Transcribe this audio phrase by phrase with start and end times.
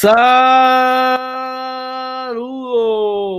[0.00, 0.14] Saludos.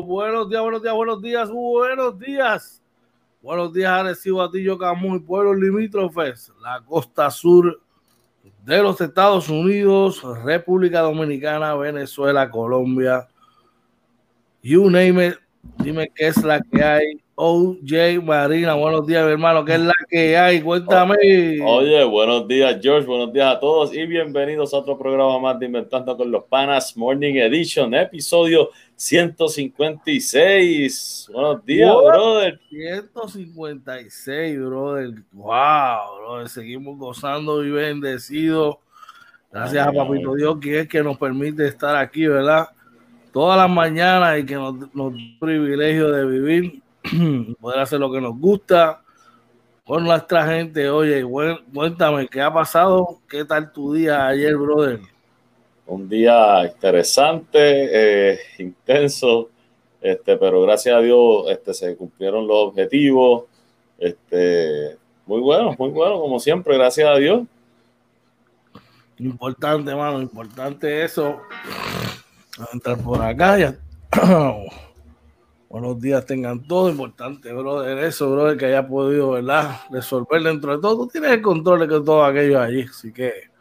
[0.05, 2.83] Buenos días, buenos días, buenos días, buenos días.
[3.41, 7.79] Buenos días, Arecibo, Atillo, Camuy, pueblos limítrofes, la costa sur
[8.66, 13.29] de los Estados Unidos, República Dominicana, Venezuela, Colombia.
[14.61, 15.35] You name it.
[15.77, 17.23] Dime qué es la que hay.
[17.41, 19.63] OJ Marina, buenos días, mi hermano.
[19.63, 20.61] ¿Qué es la que hay?
[20.61, 21.15] Cuéntame.
[21.63, 23.07] Oye, buenos días, George.
[23.07, 26.97] Buenos días a todos y bienvenidos a otro programa más de Inventando con los Panas
[26.97, 31.29] Morning Edition, episodio 156.
[31.31, 32.59] Buenos días, brother.
[32.67, 35.13] 156, brother.
[35.31, 36.49] Wow, brother.
[36.49, 38.75] Seguimos gozando y bendecidos.
[39.49, 42.67] Gracias a Papito Dios, que es que nos permite estar aquí, ¿verdad?
[43.31, 46.81] Todas las mañanas y que nos, nos da el privilegio de vivir
[47.59, 49.02] poder hacer lo que nos gusta
[49.89, 50.88] con nuestra gente.
[50.89, 51.25] Oye,
[51.73, 53.19] cuéntame, ¿qué ha pasado?
[53.28, 55.00] ¿Qué tal tu día ayer, brother?
[55.88, 57.90] Un día interesante,
[58.31, 59.50] eh, intenso,
[60.00, 63.46] este, pero gracias a Dios este, se cumplieron los objetivos.
[63.97, 67.41] Este, muy bueno, muy bueno, como siempre, gracias a Dios.
[69.18, 71.41] Importante, mano, importante eso.
[72.73, 73.75] entrar por acá ya.
[75.69, 78.00] Buenos días, tengan todo importante, brother.
[78.00, 79.81] Eso, brother, que haya podido, ¿verdad?
[79.91, 80.97] Resolver dentro de todo.
[80.97, 83.52] Tú tienes el control de todo aquello allí, así que.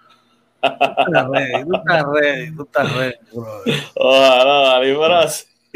[0.63, 3.75] Tú estás ready, tú estás ready, tú estás ready, brother.
[3.95, 5.47] Ojalá, libras.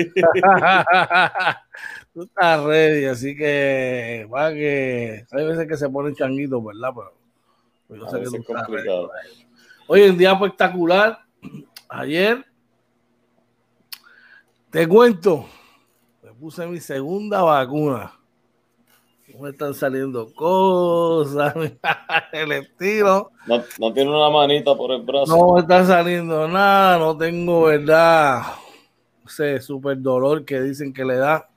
[2.15, 4.27] tú estás ready, así que.
[4.33, 5.27] Va que.
[5.33, 6.95] Hay veces que se ponen changuitos, ¿verdad?
[7.89, 8.89] Pero, yo sé que tú estás ready.
[9.87, 11.19] Hoy en día espectacular.
[11.91, 12.43] Ayer.
[14.71, 15.47] Te cuento
[16.43, 18.19] puse mi segunda vacuna.
[19.41, 21.55] me están saliendo cosas,
[22.33, 23.31] el estilo.
[23.47, 25.37] No, no, tiene una manita por el brazo.
[25.37, 28.43] No me está saliendo nada, no tengo, ¿verdad?
[29.25, 31.49] Ese super dolor que dicen que le da.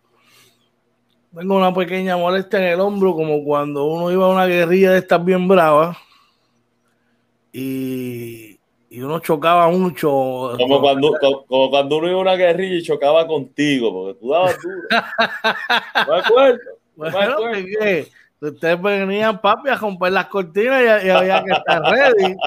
[1.36, 5.00] Tengo una pequeña molestia en el hombro, como cuando uno iba a una guerrilla de
[5.00, 5.98] estas bien bravas.
[7.52, 8.55] Y
[8.96, 10.08] y uno chocaba mucho.
[10.58, 11.12] Como cuando,
[11.50, 14.88] como, cuando uno iba a una guerrilla y chocaba contigo, porque tú dabas duro.
[16.08, 16.60] me acuerdo.
[16.96, 18.08] Bueno, que
[18.40, 22.38] ustedes venían, papi, a romper las cortinas y, había que estar ready.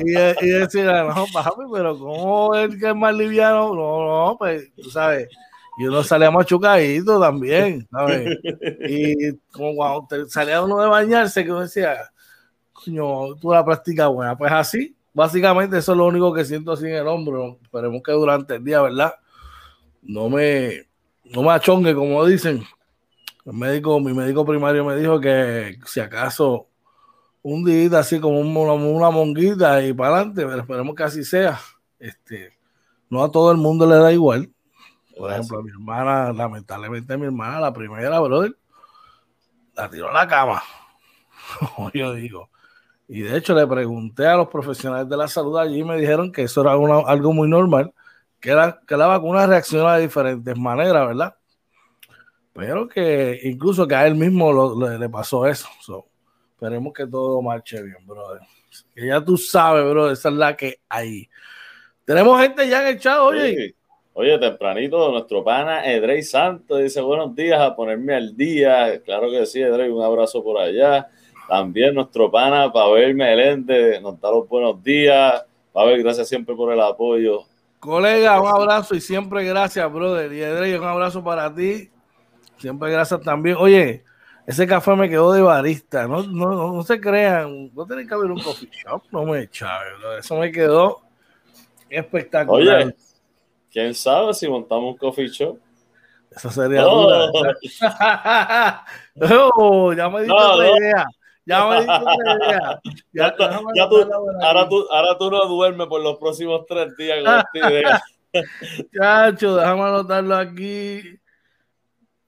[0.00, 3.72] Y, y decir, no, papi, pero ¿cómo es que es más liviano?
[3.72, 5.28] No, no, pues tú sabes.
[5.78, 8.38] Y uno salía machucadito también, ¿sabes?
[8.88, 12.10] Y como cuando salía uno de bañarse, que uno decía,
[12.72, 16.84] coño, tú la práctica buena, pues así básicamente eso es lo único que siento así
[16.84, 17.58] en el hombro.
[17.62, 19.14] Esperemos que durante el día, ¿verdad?
[20.02, 20.82] No me,
[21.24, 22.62] no me achongue, como dicen.
[23.46, 26.68] El médico, mi médico primario me dijo que si acaso
[27.42, 31.58] un día así como una, monguita y para adelante, pero esperemos que así sea.
[31.98, 32.52] Este,
[33.08, 34.52] no a todo el mundo le da igual.
[35.16, 38.54] Por ejemplo, a mi hermana, lamentablemente mi hermana, la primera, brother,
[39.74, 40.62] la tiró a la cama.
[41.94, 42.50] Yo digo,
[43.08, 46.32] y de hecho le pregunté a los profesionales de la salud allí y me dijeron
[46.32, 47.92] que eso era algo muy normal,
[48.40, 51.34] que, era, que la vacuna reacciona de diferentes maneras, ¿verdad?
[52.52, 55.68] Pero que incluso que a él mismo le, pasó eso.
[56.50, 58.40] esperemos que todo marche bien, brother.
[58.94, 61.28] Que ya tú sabes, bro, esa es la que hay.
[62.04, 63.74] Tenemos gente ya en el chat, oye.
[64.14, 69.02] Oye, tempranito, nuestro pana Edrey Santos dice buenos días a ponerme al día.
[69.02, 71.10] Claro que sí, Edrey, un abrazo por allá.
[71.48, 75.44] También nuestro pana Pavel Meléndez nos da los buenos días.
[75.72, 77.44] Pavel, gracias siempre por el apoyo.
[77.78, 80.32] Colega, un abrazo y siempre gracias, brother.
[80.32, 81.90] Y Edrey, un abrazo para ti.
[82.58, 83.56] Siempre gracias también.
[83.58, 84.02] Oye,
[84.46, 86.08] ese café me quedó de barista.
[86.08, 87.70] No, no, no, se crean.
[87.74, 89.02] No tiene que haber un coffee shop.
[89.10, 89.82] No me echaba.
[90.18, 91.02] Eso me quedó
[91.88, 92.84] espectacular.
[92.86, 92.94] Oye,
[93.70, 95.58] quién sabe si montamos un coffee shop.
[96.30, 97.30] Eso sería oh.
[99.56, 101.06] oh, ya me diste la idea.
[101.46, 101.86] Ya me.
[103.12, 103.44] Ya, tú,
[104.42, 108.02] ahora, tú, ahora tú no duermes por los próximos tres días con esta idea.
[108.94, 111.18] Chacho, déjame anotarlo aquí.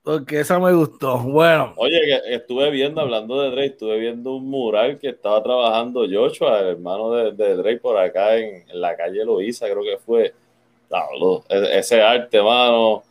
[0.01, 1.19] Porque esa me gustó.
[1.19, 1.73] Bueno.
[1.77, 1.99] Oye,
[2.33, 7.11] estuve viendo, hablando de Drake, estuve viendo un mural que estaba trabajando Joshua, el hermano
[7.11, 10.33] de, de Drake, por acá en, la calle Loíza, creo que fue.
[11.49, 13.03] E, ese arte, mano.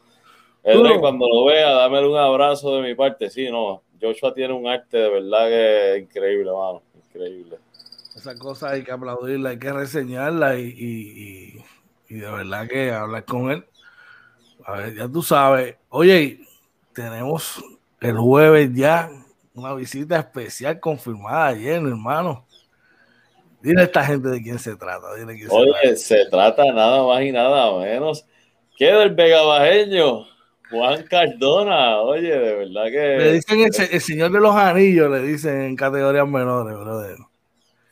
[0.64, 3.30] Drake, cuando lo vea, dámele un abrazo de mi parte.
[3.30, 6.82] Sí, no, Joshua tiene un arte de verdad que es increíble, mano.
[7.06, 7.58] Increíble.
[8.16, 11.62] Esa cosa hay que aplaudirla, hay que reseñarla y,
[12.08, 13.64] de verdad que hablar con él.
[14.64, 15.76] A ver, ya tú sabes.
[15.88, 16.40] Oye,
[16.92, 17.62] tenemos
[18.00, 19.10] el jueves ya
[19.54, 22.46] una visita especial confirmada ayer, hermano.
[23.60, 25.14] Dile a esta gente de quién se trata.
[25.14, 26.64] Dile quién Oye, se trata.
[26.72, 28.24] nada más y nada menos
[28.78, 30.24] que del Vega Bajeño,
[30.70, 32.00] Juan Cardona.
[32.00, 33.16] Oye, de verdad que.
[33.18, 37.16] Le dicen el, señor de los anillos, le dicen en categorías menores, brother.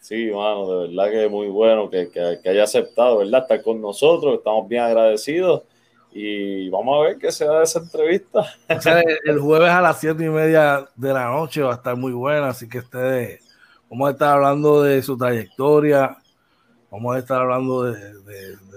[0.00, 3.42] Sí, mano, de verdad que es muy bueno que, que, haya aceptado, ¿verdad?
[3.42, 5.62] Estar con nosotros, estamos bien agradecidos
[6.12, 8.46] y vamos a ver qué se da de esa entrevista.
[9.24, 12.50] el, jueves a las siete y media de la noche va a estar muy buena,
[12.50, 13.42] así que ustedes
[13.90, 16.16] vamos a estar hablando de su trayectoria,
[16.90, 18.14] vamos a estar hablando de,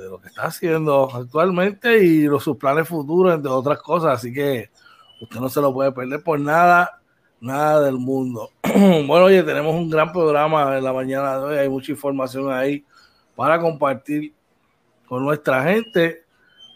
[0.09, 4.69] lo que está haciendo actualmente y los, sus planes futuros, entre otras cosas, así que
[5.21, 7.01] usted no se lo puede perder por nada,
[7.39, 8.51] nada del mundo.
[8.63, 12.85] bueno, oye, tenemos un gran programa en la mañana de hoy, hay mucha información ahí
[13.35, 14.33] para compartir
[15.07, 16.23] con nuestra gente.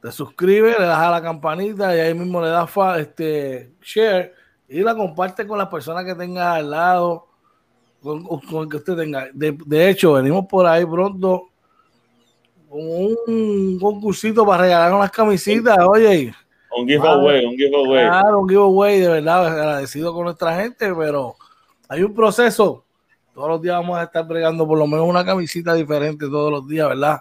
[0.00, 4.32] te suscribes, le das a la campanita y ahí mismo le das este, share
[4.68, 7.26] y la comparte con las personas que tengas al lado,
[8.00, 9.28] con, con que usted tenga.
[9.34, 11.48] De, hecho, venimos por ahí pronto
[12.68, 16.32] con un concursito para regalar unas camisitas, oye.
[16.78, 18.06] Un giveaway, un giveaway.
[18.06, 21.34] Claro, un giveaway, de verdad, agradecido con nuestra gente, pero
[21.88, 22.84] hay un proceso.
[23.34, 26.68] Todos los días vamos a estar bregando por lo menos una camisita diferente todos los
[26.68, 27.20] días, ¿verdad?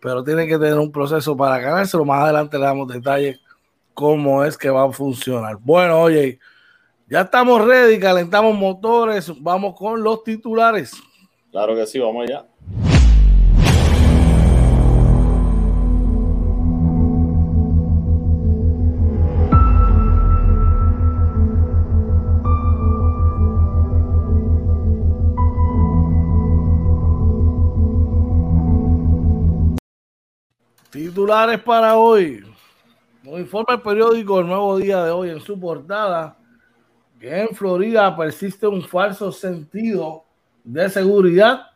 [0.00, 2.04] Pero tiene que tener un proceso para ganárselo.
[2.04, 3.40] Más adelante le damos detalles
[3.94, 5.56] cómo es que va a funcionar.
[5.60, 6.38] Bueno, oye,
[7.08, 10.92] ya estamos ready, calentamos motores, vamos con los titulares.
[11.50, 12.46] Claro que sí, vamos allá.
[30.90, 32.42] Titulares para hoy.
[33.22, 36.34] Nos informa el periódico El Nuevo Día de hoy en su portada
[37.20, 40.24] que en Florida persiste un falso sentido
[40.64, 41.66] de seguridad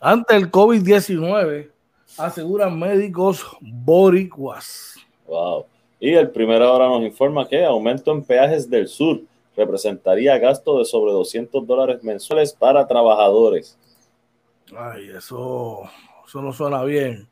[0.00, 1.70] ante el COVID-19,
[2.18, 4.96] aseguran médicos boricuas.
[5.28, 5.66] Wow.
[6.00, 9.20] Y el primero ahora nos informa que aumento en peajes del sur
[9.56, 13.78] representaría gasto de sobre 200 dólares mensuales para trabajadores.
[14.76, 15.82] Ay, eso,
[16.26, 17.28] eso no suena bien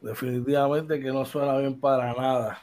[0.00, 2.62] definitivamente que no suena bien para nada.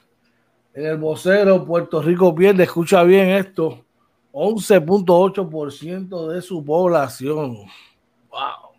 [0.73, 3.83] En el vocero, Puerto Rico pierde, escucha bien esto,
[4.31, 7.57] 11.8% de su población.
[8.29, 8.71] Wow.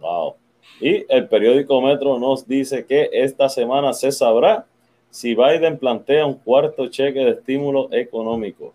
[0.00, 0.34] Wow.
[0.80, 4.66] Y el periódico Metro nos dice que esta semana se sabrá
[5.10, 8.74] si Biden plantea un cuarto cheque de estímulo económico.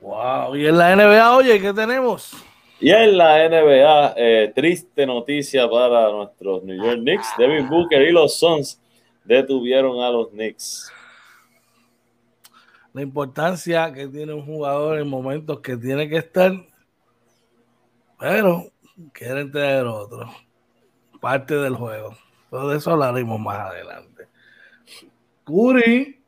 [0.00, 0.54] Wow.
[0.54, 2.32] Y en la NBA, oye, ¿qué tenemos?
[2.80, 7.26] Y en la NBA, eh, triste noticia para nuestros New York Knicks.
[7.36, 8.80] Devin Booker y los Suns
[9.24, 10.92] detuvieron a los Knicks.
[12.92, 16.52] La importancia que tiene un jugador en momentos que tiene que estar,
[18.18, 18.64] pero
[19.12, 20.30] quieren tener otro.
[21.20, 22.16] Parte del juego.
[22.48, 24.28] Todo eso hablaremos más adelante.
[25.44, 26.22] Curry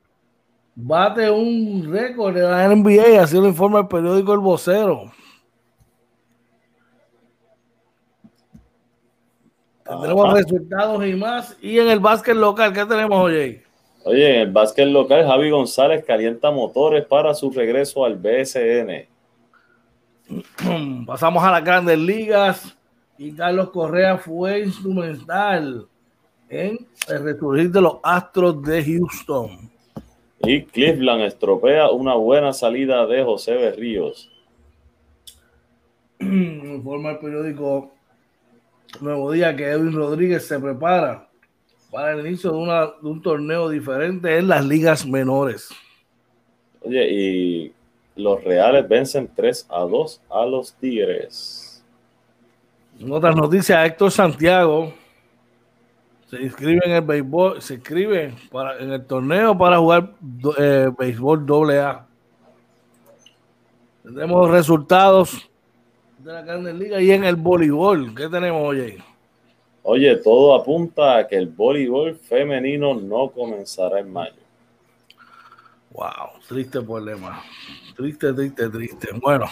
[0.75, 5.13] bate un récord de la NBA, así lo informa el periódico El Vocero.
[9.91, 11.57] Tendremos resultados y más.
[11.61, 13.61] Y en el básquet local, ¿qué tenemos, hoy?
[14.05, 19.09] Oye, en el básquet local, Javi González calienta motores para su regreso al BSN.
[21.07, 22.77] Pasamos a las grandes ligas
[23.19, 25.89] y Carlos Correa fue instrumental
[26.49, 29.71] en el resurgir de los Astros de Houston.
[30.45, 34.31] Y Cleveland estropea una buena salida de José Berríos.
[36.21, 37.91] Informa el periódico
[38.99, 41.29] Nuevo día que Edwin Rodríguez se prepara
[41.91, 45.71] para el inicio de, una, de un torneo diferente en las ligas menores.
[46.83, 47.73] Oye, y
[48.17, 51.83] los Reales vencen 3 a 2 a los Tigres.
[52.99, 54.93] En otras noticias, Héctor Santiago
[56.29, 60.13] se inscribe en el béisbol, se inscribe para, en el torneo para jugar
[60.59, 62.07] eh, béisbol doble A.
[64.03, 65.50] Tendremos resultados
[66.23, 68.15] de la Grande Liga y en el voleibol.
[68.15, 69.03] ¿Qué tenemos hoy?
[69.83, 74.35] Oye, todo apunta a que el voleibol femenino no comenzará en mayo.
[75.93, 77.43] Wow, triste problema.
[77.97, 79.09] Triste, triste, triste.
[79.21, 79.47] Bueno,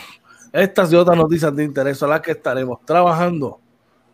[0.52, 3.58] estas y otras noticias de interés son las que estaremos trabajando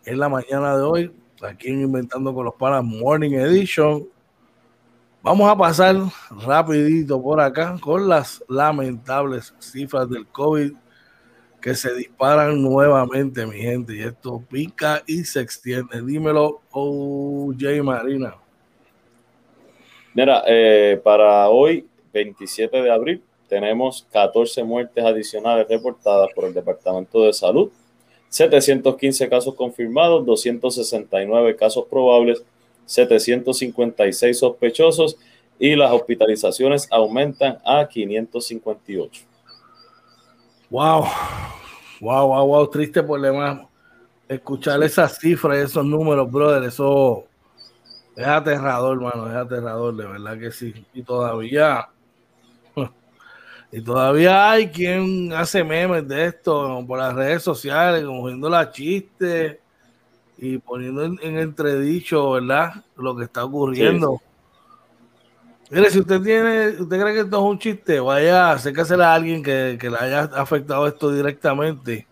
[0.05, 4.07] en la mañana de hoy, aquí en Inventando con los Panas Morning Edition.
[5.21, 5.97] Vamos a pasar
[6.45, 10.71] rapidito por acá con las lamentables cifras del COVID
[11.65, 13.95] que se disparan nuevamente, mi gente.
[13.95, 15.99] Y esto pica y se extiende.
[15.99, 18.35] Dímelo, OJ Marina.
[20.13, 27.23] Mira, eh, para hoy, 27 de abril, tenemos 14 muertes adicionales reportadas por el Departamento
[27.23, 27.71] de Salud,
[28.29, 32.43] 715 casos confirmados, 269 casos probables,
[32.85, 35.17] 756 sospechosos
[35.57, 39.34] y las hospitalizaciones aumentan a 558.
[40.69, 41.05] Wow,
[42.01, 43.67] wow, wow, wow, triste problema.
[44.27, 47.25] Escuchar esas cifras, esos números, brother, eso
[48.15, 50.73] es aterrador, hermano, es aterrador, de verdad que sí.
[50.93, 51.89] Y todavía,
[53.71, 58.71] y todavía hay quien hace memes de esto por las redes sociales, como viendo la
[58.71, 59.59] chiste
[60.37, 62.83] y poniendo en, entredicho, ¿verdad?
[62.97, 64.19] Lo que está ocurriendo.
[65.71, 69.41] Mire, si usted tiene, usted cree que esto es un chiste, vaya, acérquese a alguien
[69.41, 72.07] que, que le haya afectado esto directamente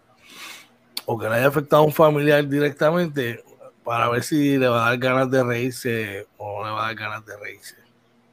[1.06, 3.44] o que le haya afectado a un familiar directamente
[3.84, 6.88] para ver si le va a dar ganas de reírse o no le va a
[6.88, 7.76] dar ganas de reírse.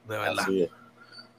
[0.08, 0.44] De verdad.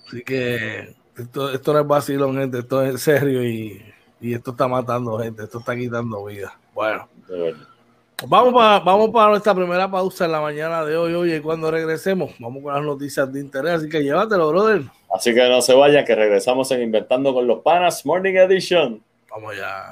[0.08, 3.84] Así, que esto, esto no es vacilón, gente, esto es serio y,
[4.20, 6.58] y, esto está matando gente, esto está quitando vida.
[6.74, 7.08] Bueno.
[8.28, 11.13] Vamos para, vamos para nuestra primera pausa en la mañana de hoy.
[11.13, 13.74] Oye, cuando regresemos, vamos con las noticias de interés.
[13.74, 14.84] Así que llévatelo, brother.
[15.13, 19.01] Así que no se vayan, que regresamos en Inventando con los Panas Morning Edition.
[19.30, 19.90] Vamos ya.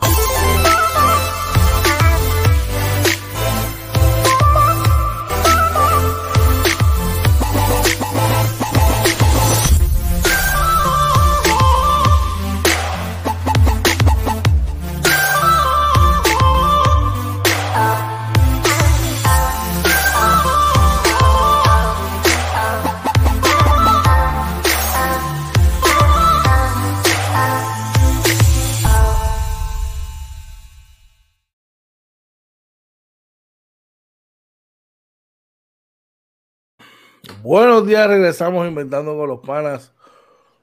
[37.50, 39.92] Buenos días, regresamos inventando con los panas.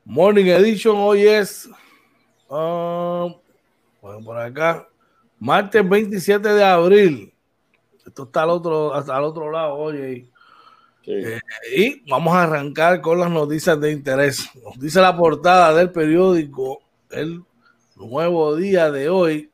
[0.05, 1.69] Morning Edition, hoy es,
[2.49, 3.35] um,
[4.01, 4.89] bueno, por acá,
[5.41, 7.35] martes 27 de abril.
[8.07, 10.31] Esto está al otro, hasta al otro lado, oye.
[11.07, 11.41] Eh,
[11.77, 14.49] y vamos a arrancar con las noticias de interés.
[14.63, 17.43] Nos dice la portada del periódico El
[17.97, 19.51] Nuevo Día de hoy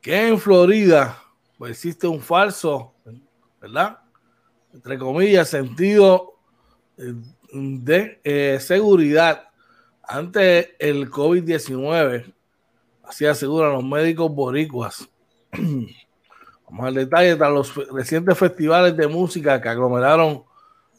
[0.00, 1.20] que en Florida
[1.58, 2.94] pues, existe un falso,
[3.60, 4.05] ¿verdad?
[4.76, 6.34] Entre comillas, sentido
[6.98, 7.14] eh,
[7.52, 9.48] de eh, seguridad
[10.02, 12.32] ante el COVID-19.
[13.02, 15.08] Así aseguran los médicos boricuas.
[16.68, 20.44] Vamos al detalle, tras los recientes festivales de música que aglomeraron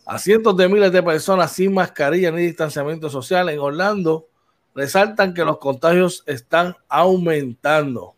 [0.06, 4.28] a cientos de miles de personas sin mascarilla ni distanciamiento social en Orlando,
[4.74, 8.16] resaltan que los contagios están aumentando.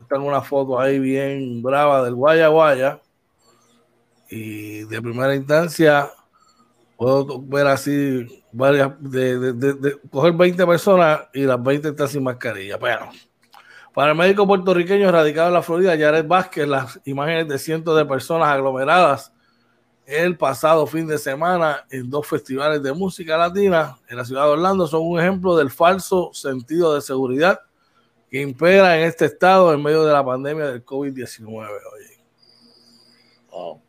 [0.00, 3.01] Están una foto ahí bien brava del Guaya Guaya
[4.32, 6.10] y de primera instancia
[6.96, 12.78] puedo ver así varias, de, de, coger 20 personas y las 20 están sin mascarilla.
[12.78, 13.10] Pero
[13.92, 18.06] para el médico puertorriqueño radicado en la Florida, Jared Vázquez, las imágenes de cientos de
[18.06, 19.32] personas aglomeradas
[20.06, 24.50] el pasado fin de semana en dos festivales de música latina en la ciudad de
[24.50, 27.60] Orlando son un ejemplo del falso sentido de seguridad
[28.30, 31.68] que impera en este estado en medio de la pandemia del COVID-19.
[33.50, 33.82] Wow.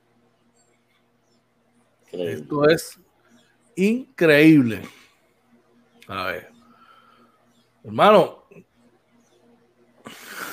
[2.13, 2.99] Esto es
[3.75, 4.83] increíble.
[6.07, 6.51] A ver.
[7.83, 8.43] Hermano,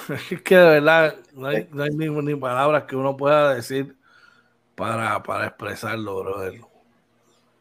[0.30, 3.94] es que de verdad no hay, ni, palabras que uno pueda decir
[4.74, 6.60] para, para expresarlo, brother.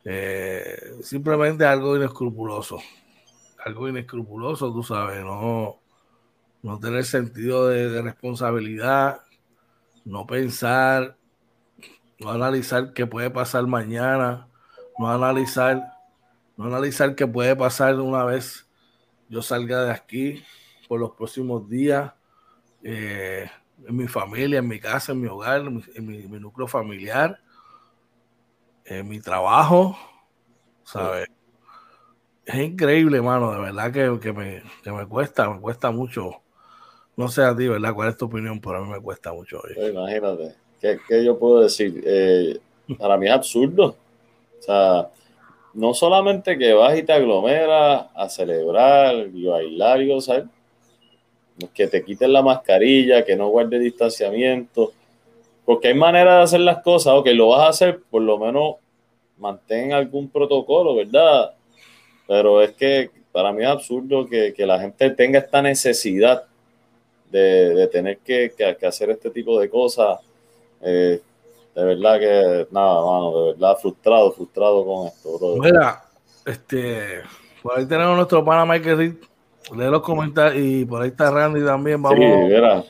[0.05, 2.79] Eh, simplemente algo inescrupuloso.
[3.65, 5.81] Algo inescrupuloso, tú sabes, no,
[6.63, 9.21] no tener sentido de responsabilidad,
[10.05, 11.18] no pensar,
[12.19, 14.47] no analizar qué puede pasar mañana,
[14.97, 15.93] no analizar,
[16.57, 18.67] no analizar qué puede pasar una vez
[19.29, 20.43] yo salga de aquí
[20.87, 22.11] por los próximos días,
[22.83, 23.49] eh,
[23.87, 27.39] en mi familia, en mi casa, en mi hogar, en mi, núcleo familiar,
[28.85, 29.97] en mi trabajo,
[30.83, 31.27] ¿sabes?
[32.43, 36.41] Es increíble, hermano, de verdad que, me, que me cuesta, me cuesta mucho
[37.15, 37.93] No sé a ti, ¿verdad?
[37.93, 38.59] ¿Cuál es tu opinión?
[38.59, 39.75] Pero a mí me cuesta mucho hoy.
[39.75, 40.55] Pues imagínate.
[40.79, 42.01] ¿Qué, ¿Qué, yo puedo decir?
[42.05, 42.59] Eh,
[42.97, 43.95] para mí es absurdo.
[44.59, 45.09] O sea,
[45.73, 50.45] no solamente que vas y te aglomeras a celebrar y bailar y gozar,
[51.73, 54.93] que te quiten la mascarilla, que no guardes distanciamiento,
[55.65, 58.37] porque hay manera de hacer las cosas, o que lo vas a hacer, por lo
[58.37, 58.75] menos
[59.37, 61.53] mantén algún protocolo, ¿verdad?
[62.27, 66.43] Pero es que para mí es absurdo que, que la gente tenga esta necesidad
[67.31, 70.19] de, de tener que, que, hacer este tipo de cosas.
[70.81, 71.21] Eh,
[71.75, 75.55] de verdad que, nada, mano, de verdad frustrado, frustrado con esto, bro.
[75.57, 76.03] Mira,
[76.45, 77.21] este,
[77.61, 79.13] por ahí tenemos nuestro pana Michael Reed,
[79.75, 82.19] lee los comentarios y por ahí está Randy también, vamos.
[82.19, 82.83] Sí, mira,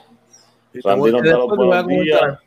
[0.83, 2.39] Randy nos da los buenos días.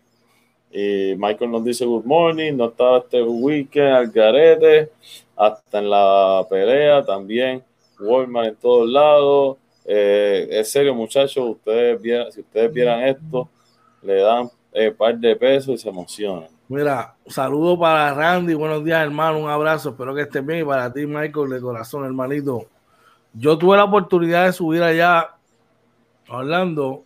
[0.75, 4.91] Y Michael nos dice good morning, no estaba este weekend al garete,
[5.37, 7.63] hasta en la pelea también,
[8.01, 9.59] Walmart en todos lados.
[9.85, 12.01] Eh, es serio, muchachos, ustedes
[12.33, 13.49] si ustedes vieran esto,
[14.01, 16.49] le dan eh, par de pesos y se emocionan.
[16.69, 20.91] Mira, saludo para Randy, buenos días hermano, un abrazo, espero que estés bien y para
[20.93, 22.67] ti Michael de corazón hermanito.
[23.35, 25.37] Yo tuve la oportunidad de subir allá
[26.29, 27.05] hablando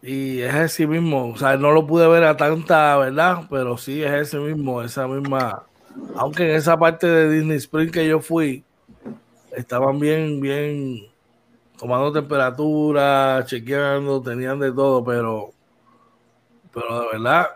[0.00, 4.02] y es ese mismo, o sea, no lo pude ver a tanta verdad, pero sí
[4.02, 5.64] es ese mismo, esa misma,
[6.16, 8.64] aunque en esa parte de Disney Spring que yo fui,
[9.54, 11.11] estaban bien, bien
[11.82, 15.50] tomando temperatura, chequeando, tenían de todo, pero,
[16.72, 17.48] pero de verdad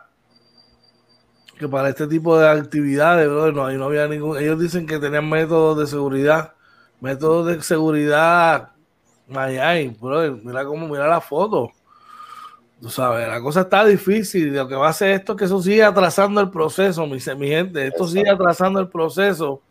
[1.56, 5.78] que para este tipo de actividades, no, no había ningún, ellos dicen que tenían métodos
[5.78, 6.54] de seguridad,
[7.00, 8.72] métodos de seguridad,
[9.32, 11.70] ay, brother, mira cómo, mira la foto.
[12.80, 14.52] Tú sabes, la cosa está difícil.
[14.52, 17.48] Lo que va a hacer esto es que eso sigue atrasando el proceso, mi, mi
[17.48, 17.86] gente.
[17.86, 19.62] Esto sigue atrasando el proceso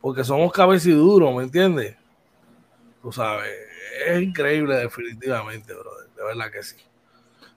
[0.00, 1.96] porque somos cabeciduros, ¿me entiendes?
[3.02, 3.71] Tú sabes,
[4.06, 6.08] es increíble, definitivamente, brother.
[6.16, 6.76] De verdad que sí.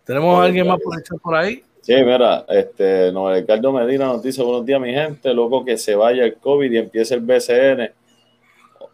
[0.03, 1.63] ¿Tenemos a alguien más por echar por ahí?
[1.81, 5.33] Sí, mira, este, no, Ricardo Medina nos dice buenos días, mi gente.
[5.33, 7.91] Loco que se vaya el COVID y empiece el BCN.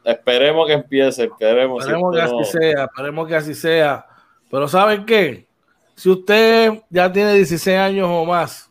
[0.04, 1.84] Esperemos que empiece, esperemos.
[1.84, 4.06] Esperemos que así sea, esperemos que así sea.
[4.50, 5.48] Pero ¿saben qué?
[5.96, 8.70] Si usted ya tiene 16 años o más,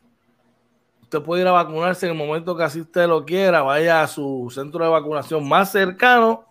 [1.03, 3.63] usted puede ir a vacunarse en el momento que así usted lo quiera.
[3.63, 6.45] Vaya a su centro de vacunación más cercano,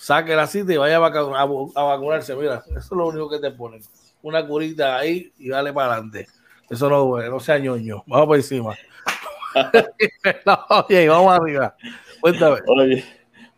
[0.00, 2.34] saque la cita y vaya a, vacunarse.
[2.34, 3.82] Mira, eso es lo único que te ponen.
[4.22, 6.26] Una curita ahí y dale para adelante.
[6.70, 8.02] Eso no duele, no sea ñoño.
[8.06, 8.74] Vamos por encima.
[10.88, 11.76] oye, vamos arriba.
[12.20, 12.60] Cuéntame.
[12.66, 13.04] Oye,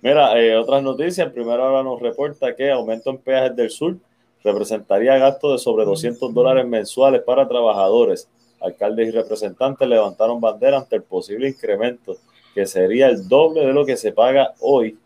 [0.01, 1.31] mira, eh, otras noticias.
[1.31, 3.97] Primero ahora nos reporta que aumento en peajes del sur
[4.43, 8.29] representaría gastos de sobre 200 dólares mensuales para trabajadores.
[8.61, 12.17] Alcaldes y representantes levantaron bandera ante el posible incremento,
[12.53, 14.99] que sería el doble de lo que se paga hoy.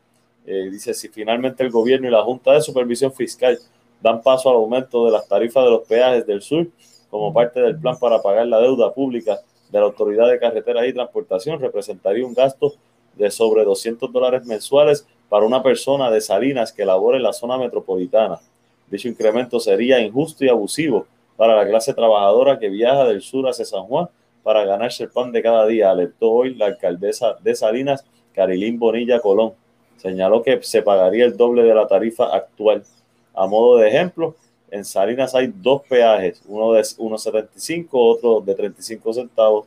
[0.47, 3.59] Eh, dice, si finalmente el gobierno y la Junta de Supervisión Fiscal
[4.01, 6.69] dan paso al aumento de las tarifas de los peajes del sur
[7.11, 10.93] como parte del plan para pagar la deuda pública de la Autoridad de Carreteras y
[10.93, 12.75] Transportación, representaría un gasto
[13.15, 17.59] de sobre 200 dólares mensuales para una persona de Salinas que labore en la zona
[17.59, 18.39] metropolitana.
[18.89, 21.07] Dicho incremento sería injusto y abusivo
[21.37, 24.09] para la clase trabajadora que viaja del sur hacia San Juan
[24.43, 29.19] para ganarse el pan de cada día, alertó hoy la alcaldesa de Salinas, Carilín Bonilla
[29.19, 29.55] Colón.
[29.97, 32.85] Señaló que se pagaría el doble de la tarifa actual.
[33.35, 34.35] A modo de ejemplo,
[34.71, 39.67] en Salinas hay dos peajes, uno de 1,75, otro de 35 centavos,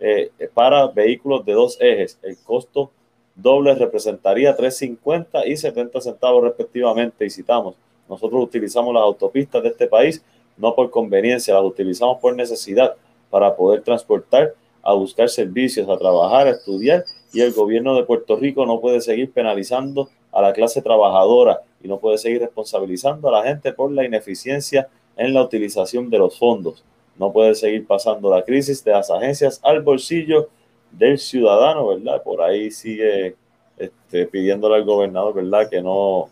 [0.00, 2.18] eh, para vehículos de dos ejes.
[2.22, 2.90] El costo
[3.34, 7.24] doble representaría 3,50 y 70 centavos respectivamente.
[7.24, 7.74] Y citamos,
[8.08, 10.22] nosotros utilizamos las autopistas de este país
[10.58, 12.94] no por conveniencia, las utilizamos por necesidad
[13.30, 18.36] para poder transportar, a buscar servicios, a trabajar, a estudiar y el gobierno de Puerto
[18.36, 23.32] Rico no puede seguir penalizando a la clase trabajadora y no puede seguir responsabilizando a
[23.32, 26.84] la gente por la ineficiencia en la utilización de los fondos.
[27.18, 30.48] No puede seguir pasando la crisis de las agencias al bolsillo
[30.90, 32.22] del ciudadano, ¿verdad?
[32.22, 33.34] Por ahí sigue
[33.76, 35.68] este, pidiéndole al gobernador, ¿verdad?
[35.68, 36.28] Que no,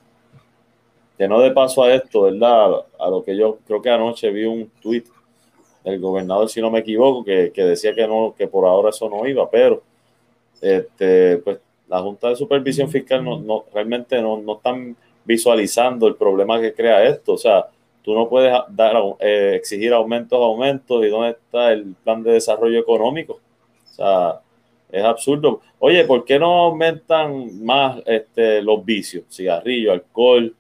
[1.19, 2.85] que no de paso a esto, ¿verdad?
[2.99, 5.07] A lo que yo creo que anoche vi un tuit
[5.85, 9.27] del gobernador, si no me equivoco, que, decía que no, que por ahora eso no
[9.27, 9.83] iba, pero
[10.61, 16.17] este, pues la Junta de Supervisión Fiscal no, no realmente no, no, están visualizando el
[16.17, 17.35] problema que crea esto.
[17.35, 17.67] O sea,
[18.03, 22.79] tú no puedes dar, eh, exigir aumentos, aumentos, y dónde está el plan de desarrollo
[22.79, 23.35] económico.
[23.35, 24.41] O sea,
[24.91, 25.61] es absurdo.
[25.79, 29.25] Oye, ¿por qué no aumentan más este, los vicios?
[29.31, 30.55] Cigarrillo, alcohol,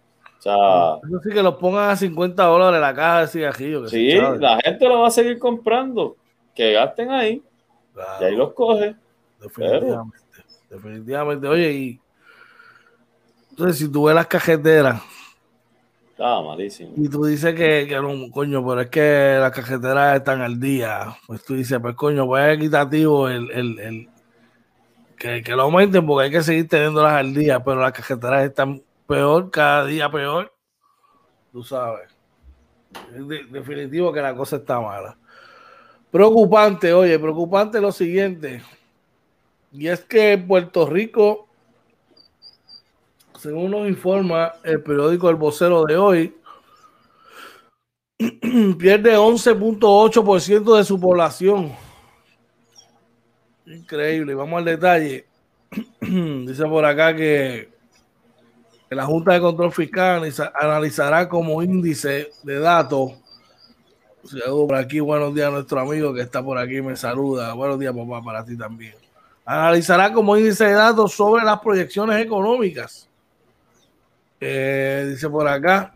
[0.46, 3.90] eso sí que lo pongan a 50 dólares la caja de cigarrillos.
[3.90, 6.16] Sí, la gente lo va a seguir comprando.
[6.54, 7.42] Que gasten ahí.
[8.20, 8.94] Y ahí los coge.
[9.48, 10.18] Definitivamente.
[10.70, 11.48] Definitivamente.
[11.48, 12.00] Oye, y
[13.50, 15.02] entonces si tú ves las cajeteras
[16.16, 16.92] Estaba malísimo.
[16.96, 21.14] Y tú dices que, que no, coño, pero es que las cajeteras están al día.
[21.26, 24.08] Pues tú dices, pues coño, pues es equitativo el, el, el
[25.18, 28.82] que, que, lo aumenten porque hay que seguir teniéndolas al día, pero las cajeteras están
[29.06, 30.50] peor, cada día peor.
[31.52, 32.08] Tú sabes.
[33.14, 35.18] Es de, definitivo que la cosa está mala.
[36.10, 38.62] Preocupante, oye, preocupante lo siguiente.
[39.76, 41.46] Y es que Puerto Rico
[43.38, 46.36] según nos informa el periódico El Vocero de hoy,
[48.78, 51.72] pierde 11.8% de su población.
[53.66, 54.34] Increíble.
[54.34, 55.26] Vamos al detalle.
[56.00, 57.68] Dice por acá que,
[58.90, 63.12] la Junta de Control Fiscal analizará como índice de datos.
[64.44, 64.98] Por aquí.
[64.98, 66.80] Buenos días a nuestro amigo que está por aquí.
[66.82, 67.52] Me saluda.
[67.54, 69.05] Buenos días, papá, para ti también.
[69.46, 73.08] Analizará como índice de datos sobre las proyecciones económicas
[74.40, 75.94] eh, dice por acá,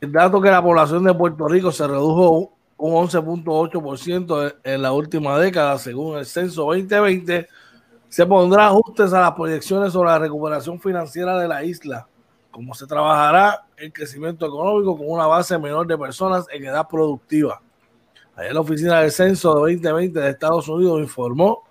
[0.00, 5.38] el dato que la población de Puerto Rico se redujo un 11.8% en la última
[5.38, 7.48] década, según el censo 2020,
[8.08, 12.06] se pondrá ajustes a las proyecciones sobre la recuperación financiera de la isla,
[12.50, 17.60] como se trabajará el crecimiento económico con una base menor de personas en edad productiva.
[18.36, 21.62] Ayer la oficina del censo de 2020 de Estados Unidos informó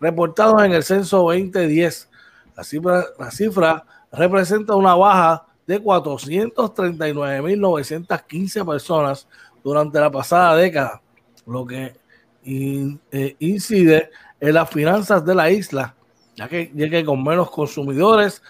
[0.00, 2.08] reportados en el censo 2010.
[2.56, 9.28] La cifra, la cifra representa una baja de 439.915 personas
[9.62, 11.02] durante la pasada década,
[11.46, 12.00] lo que
[12.44, 15.94] eh, incide en las finanzas de la isla
[16.36, 18.42] ya que, llegue con menos consumidores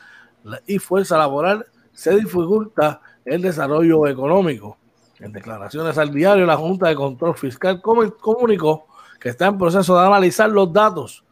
[0.67, 4.79] y fuerza laboral se dificulta el desarrollo económico.
[5.21, 8.87] En declaraciones al diario, la Junta de Control Fiscal comunicó
[9.21, 11.25] que está en proceso de analizar los datos.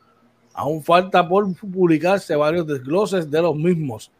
[0.55, 4.13] Aún falta por publicarse varios desgloses de los mismos,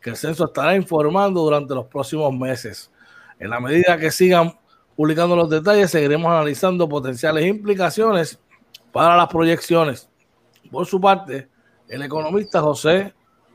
[0.00, 2.90] que el censo estará informando durante los próximos meses.
[3.38, 4.56] En la medida que sigan
[4.96, 8.38] publicando los detalles, seguiremos analizando potenciales implicaciones
[8.90, 10.08] para las proyecciones.
[10.70, 11.48] Por su parte,
[11.86, 13.14] el economista José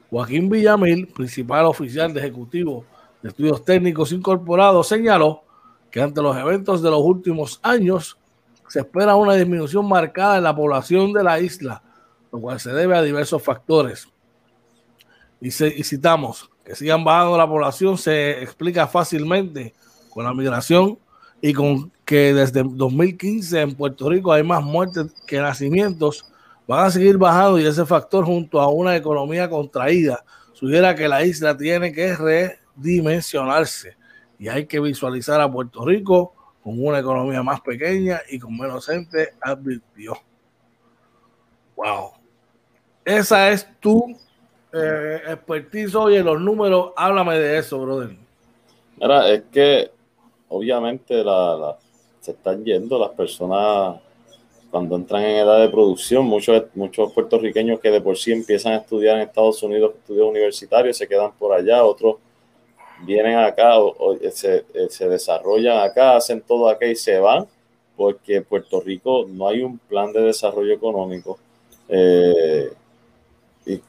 [0.09, 2.85] Joaquín Villamil, principal oficial de Ejecutivo
[3.21, 5.43] de Estudios Técnicos Incorporados, señaló
[5.89, 8.17] que ante los eventos de los últimos años
[8.67, 11.81] se espera una disminución marcada en la población de la isla,
[12.31, 14.07] lo cual se debe a diversos factores.
[15.41, 19.73] Y, y citamos, que sigan bajando la población se explica fácilmente
[20.09, 20.99] con la migración
[21.41, 26.25] y con que desde 2015 en Puerto Rico hay más muertes que nacimientos
[26.67, 30.23] van a seguir bajando y ese factor junto a una economía contraída
[30.53, 33.97] sugiere que la isla tiene que redimensionarse
[34.37, 38.85] y hay que visualizar a Puerto Rico con una economía más pequeña y con menos
[38.85, 40.13] gente, advirtió.
[41.75, 42.11] Wow.
[43.03, 44.15] Esa es tu
[44.71, 46.91] eh, expertise hoy en los números.
[46.95, 48.15] Háblame de eso, brother.
[49.27, 49.91] Es que
[50.51, 51.23] obviamente
[52.19, 53.99] se están yendo las personas
[54.69, 58.77] cuando entran en edad de producción, muchos, muchos puertorriqueños que de por sí empiezan a
[58.77, 62.17] estudiar en Estados Unidos, estudios universitarios, se quedan por allá, otros
[63.03, 67.47] vienen acá o, se, eh, se, desarrollan acá, hacen todo acá y se van,
[67.97, 71.37] porque Puerto Rico no hay un plan de desarrollo económico.
[71.89, 72.71] Eh,
[73.65, 73.81] y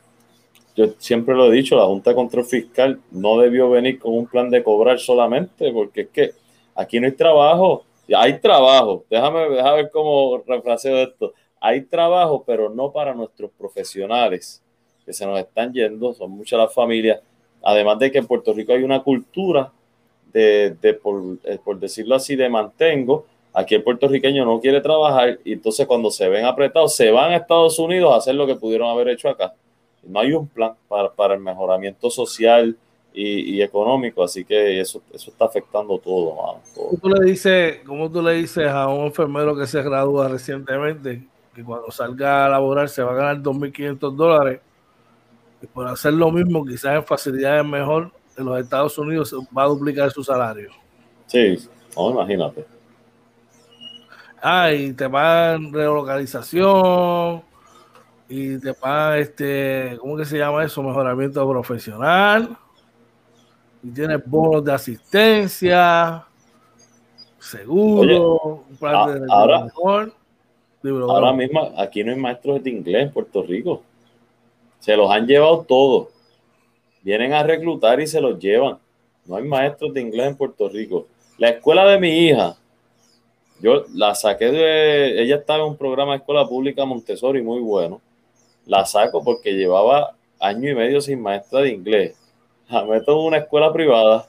[0.74, 4.26] yo siempre lo he dicho, la Junta de Control Fiscal no debió venir con un
[4.26, 6.41] plan de cobrar solamente, porque es que
[6.74, 11.32] aquí no hay trabajo hay trabajo, déjame, déjame ver cómo refraseo esto.
[11.60, 14.62] Hay trabajo, pero no para nuestros profesionales
[15.04, 17.20] que se nos están yendo, son muchas las familias.
[17.62, 19.70] Además de que en Puerto Rico hay una cultura
[20.32, 23.26] de, de por, eh, decirlo así, de mantengo.
[23.54, 27.36] Aquí el puertorriqueño no quiere trabajar y entonces cuando se ven apretados se van a
[27.36, 29.54] Estados Unidos a hacer lo que pudieron haber hecho acá.
[30.02, 32.76] No hay un plan para el mejoramiento social,
[33.14, 38.22] y, económico, así que eso, eso está afectando todo, ¿Cómo, tú le dices, ¿Cómo tú
[38.22, 43.02] le dices a un enfermero que se gradúa recientemente que cuando salga a laborar se
[43.02, 44.60] va a ganar 2.500 dólares
[45.60, 49.68] y por hacer lo mismo, quizás en facilidades mejor, en los Estados Unidos va a
[49.68, 50.70] duplicar su salario?
[51.26, 51.58] Sí,
[51.96, 52.64] imagínate.
[54.40, 57.42] Ah, y te pagan relocalización
[58.28, 60.82] y te pagan este, ¿cómo que se llama eso?
[60.82, 62.58] Mejoramiento profesional
[63.82, 66.24] y tienes bonos de asistencia,
[67.38, 69.66] seguro, un plan de ahora,
[70.84, 73.82] ahora mismo aquí no hay maestros de inglés en Puerto Rico.
[74.78, 76.08] Se los han llevado todos.
[77.02, 78.78] vienen a reclutar y se los llevan.
[79.26, 81.06] No hay maestros de inglés en Puerto Rico.
[81.38, 82.56] La escuela de mi hija,
[83.60, 88.00] yo la saqué de, ella estaba en un programa de escuela pública Montessori muy bueno.
[88.66, 92.21] La saco porque llevaba año y medio sin maestra de inglés.
[92.72, 94.26] La meto en una escuela privada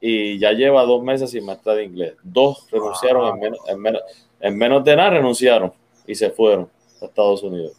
[0.00, 2.14] y ya lleva dos meses sin maestra de inglés.
[2.22, 4.02] Dos renunciaron en, menos,
[4.40, 5.72] en, menos, de nada, renunciaron
[6.06, 6.68] y se fueron
[7.00, 7.72] a Estados Unidos.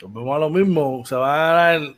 [0.00, 1.94] vemos a lo mismo, se va a ganar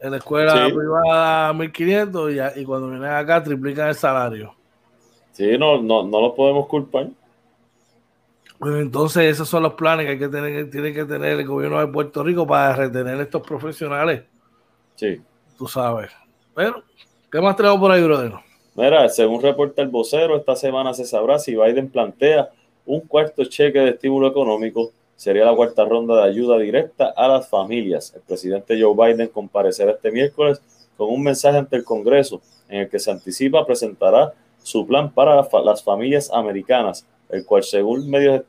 [0.00, 4.54] en la escuela privada 1500 y, y cuando vienen acá triplican el salario.
[5.32, 7.08] Sí, no, no, no lo podemos culpar.
[8.58, 11.80] Pues entonces esos son los planes que hay que tener, tiene que tener el gobierno
[11.80, 14.24] de Puerto Rico para retener estos profesionales.
[14.94, 15.20] Sí.
[15.62, 16.10] Tú sabes.
[16.56, 16.82] Pero
[17.30, 18.32] ¿Qué más tenemos por ahí, brother?
[18.74, 22.50] Mira, según reporta el vocero, esta semana se sabrá si Biden plantea
[22.84, 24.90] un cuarto cheque de estímulo económico.
[25.14, 28.12] Sería la cuarta ronda de ayuda directa a las familias.
[28.12, 30.60] El presidente Joe Biden comparecerá este miércoles
[30.96, 34.32] con un mensaje ante el Congreso en el que se anticipa presentará
[34.64, 38.42] su plan para las familias americanas, el cual según medios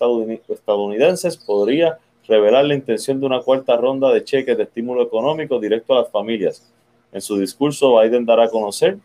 [0.50, 5.94] estadounidenses podría revelar la intención de una cuarta ronda de cheques de estímulo económico directo
[5.94, 6.74] a las familias
[7.14, 8.98] en su discurso, Biden dará a conocer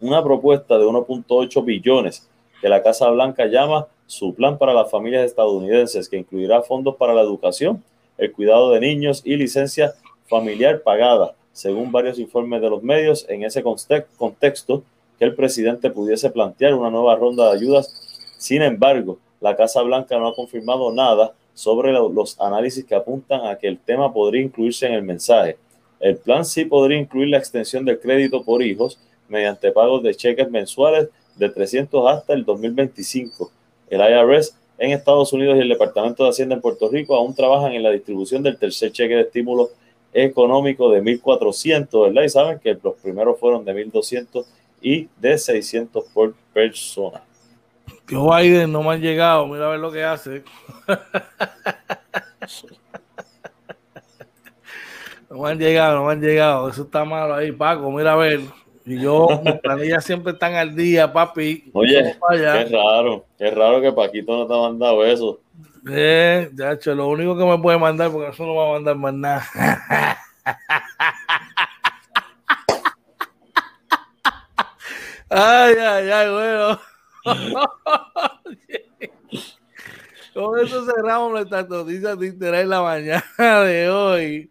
[0.00, 2.28] una propuesta de 1.8 billones
[2.60, 7.14] que la Casa Blanca llama su plan para las familias estadounidenses, que incluirá fondos para
[7.14, 7.82] la educación,
[8.18, 9.94] el cuidado de niños y licencia
[10.28, 13.26] familiar pagada, según varios informes de los medios.
[13.28, 14.82] En ese contexto,
[15.18, 17.94] que el presidente pudiese plantear una nueva ronda de ayudas.
[18.38, 23.56] Sin embargo, la Casa Blanca no ha confirmado nada sobre los análisis que apuntan a
[23.56, 25.56] que el tema podría incluirse en el mensaje.
[26.00, 30.50] El plan sí podría incluir la extensión del crédito por hijos mediante pagos de cheques
[30.50, 33.50] mensuales de 300 hasta el 2025.
[33.88, 37.72] El IRS en Estados Unidos y el Departamento de Hacienda en Puerto Rico aún trabajan
[37.72, 39.70] en la distribución del tercer cheque de estímulo
[40.12, 42.22] económico de 1.400, ¿verdad?
[42.22, 44.44] Y saben que los primeros fueron de 1.200
[44.80, 47.22] y de 600 por persona.
[48.06, 50.44] Que Biden no me han llegado, mira a ver lo que hace.
[55.30, 56.68] No me han llegado, no me han llegado.
[56.68, 57.90] Eso está malo ahí, Paco.
[57.90, 58.40] Mira a ver.
[58.84, 61.70] Y yo, mis planillas siempre están al día, papi.
[61.72, 63.24] Oye, qué raro.
[63.36, 65.40] Qué raro que Paquito no te ha mandado eso.
[65.90, 68.96] Eh, ya hecho, lo único que me puede mandar, porque eso no va a mandar
[68.96, 69.44] más nada.
[75.30, 76.80] ay, ay, ay, bueno.
[80.32, 83.24] Con eso cerramos nuestras noticias de interés en la mañana
[83.64, 84.50] de hoy.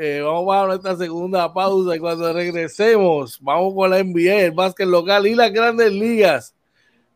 [0.00, 4.86] Eh, vamos a nuestra segunda pausa y cuando regresemos, vamos con la NBA, el básquet
[4.86, 6.54] local y las grandes ligas,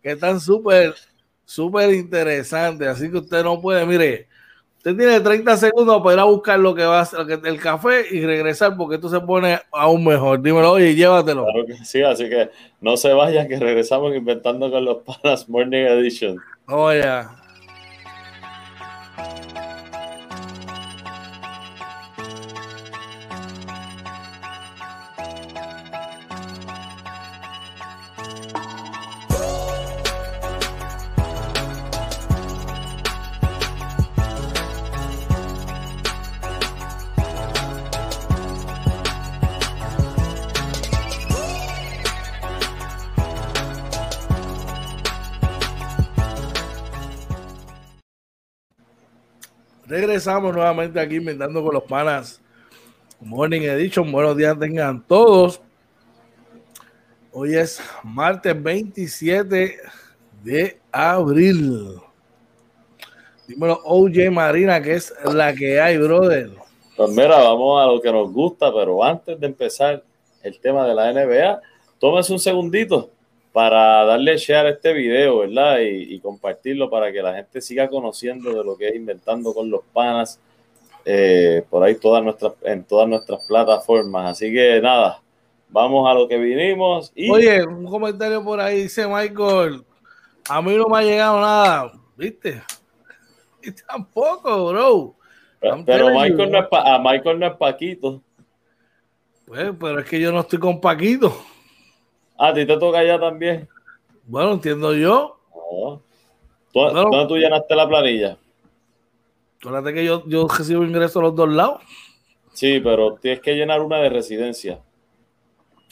[0.02, 0.92] que están súper,
[1.44, 2.88] súper interesantes.
[2.88, 4.26] Así que usted no puede, mire,
[4.78, 8.04] usted tiene 30 segundos para ir a buscar lo que va a hacer, el café
[8.10, 10.42] y regresar porque esto se pone aún mejor.
[10.42, 11.44] Dímelo, oye, llévatelo.
[11.44, 15.84] Claro que sí, así que no se vayan, que regresamos inventando con los panas Morning
[15.84, 16.36] Edition.
[16.66, 17.41] Oh, ya.
[49.92, 52.40] Regresamos nuevamente aquí inventando con los panas.
[53.20, 54.10] Morning Edition.
[54.10, 55.60] Buenos días tengan todos.
[57.30, 59.76] Hoy es martes 27
[60.42, 61.98] de abril.
[63.46, 66.52] Dímelo, OJ Marina, que es la que hay, brother.
[66.96, 70.02] Pues mira, vamos a lo que nos gusta, pero antes de empezar
[70.42, 71.60] el tema de la NBA,
[71.98, 73.10] tómese un segundito
[73.52, 75.78] para darle share a este video, ¿verdad?
[75.80, 79.82] Y, compartirlo para que la gente siga conociendo de lo que es Inventando con los
[79.92, 80.40] Panas
[81.04, 84.30] eh, por ahí todas nuestras, en todas nuestras plataformas.
[84.32, 85.20] Así que nada,
[85.68, 87.12] vamos a lo que vinimos.
[87.14, 87.30] Y...
[87.30, 89.84] Oye, un comentario por ahí dice Michael,
[90.48, 92.62] a mí no me ha llegado nada, ¿viste?
[93.64, 95.14] Y tampoco, bro.
[95.86, 98.20] Pero, Michael no es a Michael no es Paquito.
[99.46, 101.32] Pues, pero es que yo no estoy con Paquito.
[102.42, 103.68] Ah, ¿a ti te toca ya también?
[104.26, 105.38] Bueno, entiendo yo.
[106.74, 108.36] ¿Dónde tú llenaste la planilla?
[109.60, 111.82] Acuérdate que yo, yo recibo ingresos a los dos lados.
[112.52, 114.80] Sí, pero tienes que llenar una de residencia.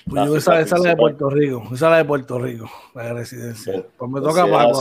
[0.09, 1.63] Pues yo esa, esa es la de Puerto Rico.
[1.67, 3.73] Esa es la de Puerto Rico, la de residencia.
[3.73, 4.81] Pues, pues me toca Paco.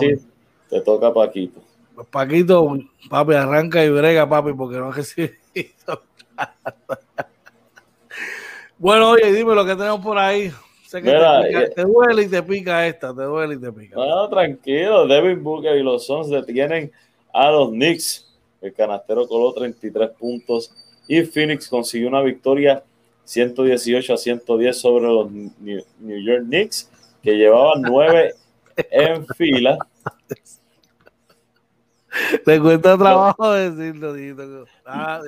[0.70, 1.62] te toca Paquito.
[1.94, 2.80] Pues Paquito,
[3.12, 5.38] papi, arranca y brega, papi, porque no recibido.
[8.80, 10.54] Bueno, oye, dime lo que tenemos por ahí.
[10.90, 13.72] Sé que te, pica, eh, te, duele y te pica esta, te duele y te
[13.72, 13.96] pica.
[13.96, 16.92] No, tranquilo, Devin Booker y los Suns detienen
[17.32, 18.36] a los Knicks.
[18.60, 20.74] El canastero coló 33 puntos
[21.08, 22.84] y Phoenix consiguió una victoria
[23.24, 25.84] 118 a 110 sobre los New,
[26.26, 26.90] York Knicks,
[27.22, 28.34] que llevaban 9
[28.90, 29.78] en fila.
[32.44, 35.22] Te cuesta trabajo decirlo, ah,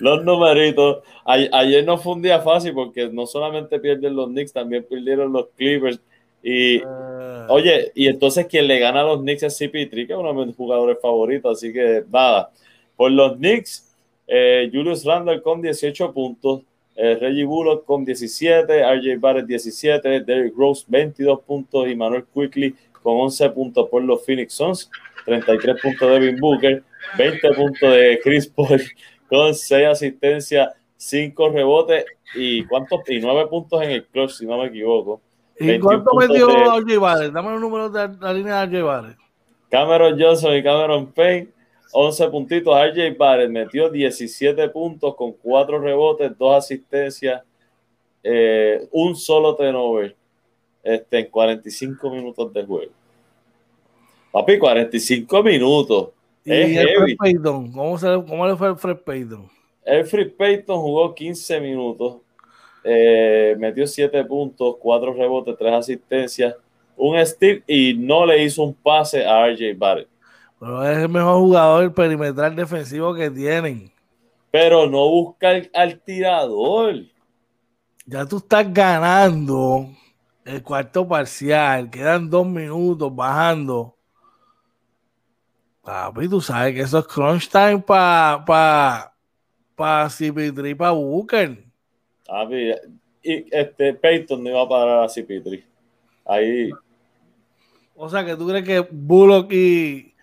[0.00, 0.98] Los numeritos.
[1.24, 5.48] ayer no fue un día fácil porque no solamente pierden los Knicks, también perdieron los
[5.56, 6.00] Clippers.
[6.42, 7.46] Y ah.
[7.50, 10.46] oye, y entonces quien le gana a los Knicks es CP3, que es uno de
[10.46, 11.58] mis jugadores favoritos.
[11.58, 12.50] Así que nada,
[12.96, 13.94] por los Knicks,
[14.26, 16.62] eh, Julius Randle con 18 puntos,
[16.94, 22.74] eh, Reggie Bullock con 17, RJ Barrett 17, Derrick Rose 22 puntos y Manuel Quickly
[23.02, 24.90] con 11 puntos por los Phoenix Suns,
[25.24, 26.82] 33 puntos de Devin Booker,
[27.16, 28.82] 20 puntos de Chris Paul
[29.28, 34.58] con 6 asistencias, 5 rebotes y cuántos y 9 puntos en el clutch, si no
[34.58, 35.20] me equivoco.
[35.58, 37.32] ¿Y cuánto metió RJ Barrett?
[37.32, 39.16] Dame los números de la línea de RJ Barrett.
[39.70, 41.48] Cameron Johnson y Cameron Payne
[41.92, 42.74] 11 puntitos.
[42.74, 47.42] RJ Barrett metió 17 puntos con 4 rebotes, 2 asistencias,
[48.22, 50.14] eh, un solo turnover
[50.82, 52.92] este, en 45 minutos de juego.
[54.30, 56.10] Papi, 45 minutos.
[56.48, 57.72] ¿Y el Payton?
[57.72, 59.48] ¿Cómo, se, ¿Cómo, le fue el Fred Payton?
[59.84, 62.18] El Fred Payton jugó 15 minutos,
[62.84, 66.54] eh, metió 7 puntos, 4 rebotes, 3 asistencias,
[66.96, 70.08] un steal y no le hizo un pase a RJ Barrett.
[70.58, 73.92] Pero es el mejor jugador perimetral defensivo que tienen.
[74.50, 77.04] Pero no busca al tirador.
[78.06, 79.88] Ya tú estás ganando
[80.44, 81.90] el cuarto parcial.
[81.90, 83.97] Quedan dos minutos bajando.
[85.88, 89.14] Papi, tú sabes que eso es crunch time para pa,
[89.74, 91.64] pa Cipitri y para Booker.
[92.26, 92.72] Papi,
[93.22, 95.64] y este Peyton no iba a parar a Cipitri.
[96.26, 96.68] Ahí.
[97.96, 100.14] O sea que tú crees que Bullock y,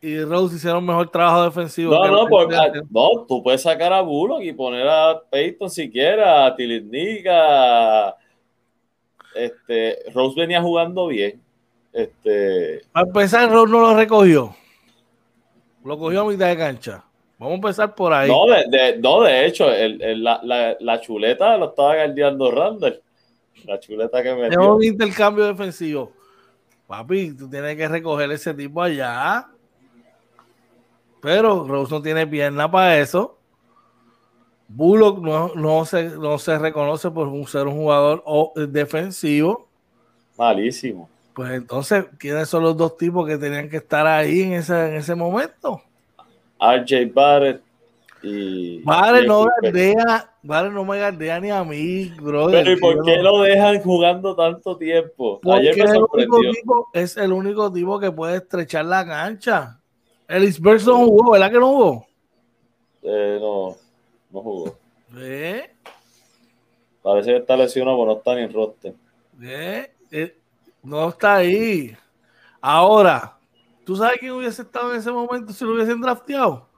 [0.00, 1.94] y Rose hicieron mejor trabajo defensivo.
[1.94, 2.56] No, no, porque,
[2.90, 8.16] no, tú puedes sacar a Bullock y poner a Peyton si quieres, a Tilitnica.
[9.32, 11.40] Este, Rose venía jugando bien.
[11.92, 14.56] Este, a empezar, Rose no lo recogió.
[15.84, 17.04] Lo cogió a mitad de cancha.
[17.38, 18.30] Vamos a empezar por ahí.
[18.30, 23.02] No, de, no, de hecho, el, la, la, la, chuleta lo estaba guardiando Randall.
[23.64, 24.48] La chuleta que me.
[24.48, 26.12] Es un intercambio defensivo.
[26.86, 29.48] Papi, tú tienes que recoger ese tipo allá.
[31.20, 33.38] Pero Rose no tiene pierna para eso.
[34.68, 38.22] Bullock no, no, se, no se reconoce por ser un jugador
[38.68, 39.68] defensivo.
[40.36, 41.08] Malísimo.
[41.34, 44.94] Pues entonces, ¿quiénes son los dos tipos que tenían que estar ahí en ese, en
[44.94, 45.82] ese momento?
[46.60, 47.60] RJ Barrett
[48.22, 48.78] y.
[48.84, 52.64] Barrett no gardea, Barrett no me gardea ni a mí, brother.
[52.64, 55.40] Pero ¿y por qué lo dejan jugando tanto tiempo?
[55.52, 56.52] Ayer me sorprendió.
[56.92, 59.80] es el único tipo que puede estrechar la cancha.
[60.28, 62.06] Ellis Berson jugó, ¿verdad que no jugó?
[63.02, 63.76] Eh, no,
[64.30, 64.78] no jugó.
[67.02, 68.94] Parece que está lesionado, pero no está ni en roster.
[69.42, 69.90] Eh,
[70.84, 71.96] no está ahí.
[72.60, 73.36] Ahora,
[73.84, 76.68] ¿tú sabes quién hubiese estado en ese momento si lo hubiesen drafteado?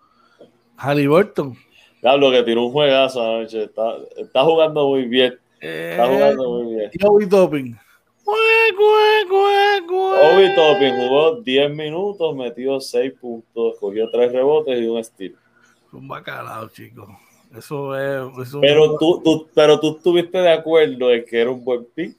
[0.77, 1.57] Halliburton.
[2.01, 3.65] Claro, que tiró un juegazo anoche.
[3.65, 5.39] Está, está jugando muy bien.
[5.61, 6.91] está eh, jugando muy bien.
[6.93, 7.77] Y Obi Topping.
[9.89, 15.37] Obi Topping jugó 10 minutos, metió 6 puntos, cogió 3 rebotes y un steal.
[15.93, 17.09] Un bacalao, chicos.
[17.57, 18.51] Eso es.
[18.61, 22.17] pero, tú, tú, pero tú estuviste de acuerdo en que era un buen pick.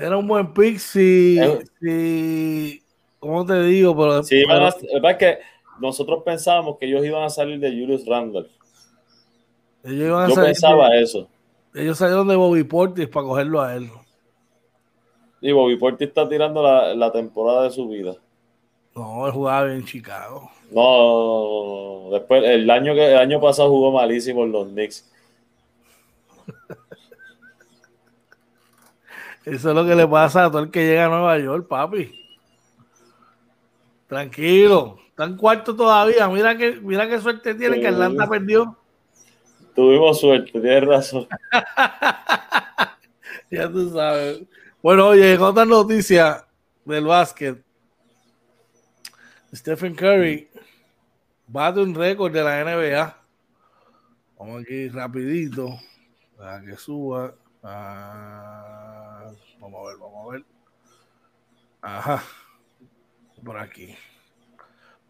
[0.00, 1.38] Era un buen pick si,
[1.80, 2.82] si
[3.18, 3.94] ¿cómo te digo?
[3.96, 5.38] Pero, sí, es que
[5.78, 8.46] nosotros pensábamos que ellos iban a salir de Julius Randle.
[9.84, 11.28] Yo pensaba eso.
[11.74, 13.90] Ellos salieron de Bobby Portis para cogerlo a él.
[15.40, 18.14] Y Bobby Portis está tirando la, la, temporada de su vida.
[18.94, 20.50] No, él jugaba en Chicago.
[20.70, 25.10] No, después el año que el año pasado jugó malísimo en los Knicks.
[29.50, 32.24] Eso es lo que le pasa a todo el que llega a Nueva York, papi.
[34.06, 36.28] Tranquilo, están cuarto todavía.
[36.28, 38.78] Mira que, mira qué suerte tiene que Atlanta perdió.
[39.74, 41.26] Tuvimos suerte, tienes razón.
[43.50, 44.42] ya tú sabes.
[44.80, 46.46] Bueno, oye, en otra noticia
[46.84, 47.60] del básquet,
[49.52, 50.48] Stephen Curry
[51.48, 53.16] bate un récord de la NBA.
[54.38, 55.76] Vamos aquí rapidito
[56.36, 57.34] para que suba.
[57.62, 59.30] Ah,
[59.60, 60.44] vamos a ver, vamos a ver.
[61.82, 62.22] Ajá.
[63.44, 63.96] Por aquí.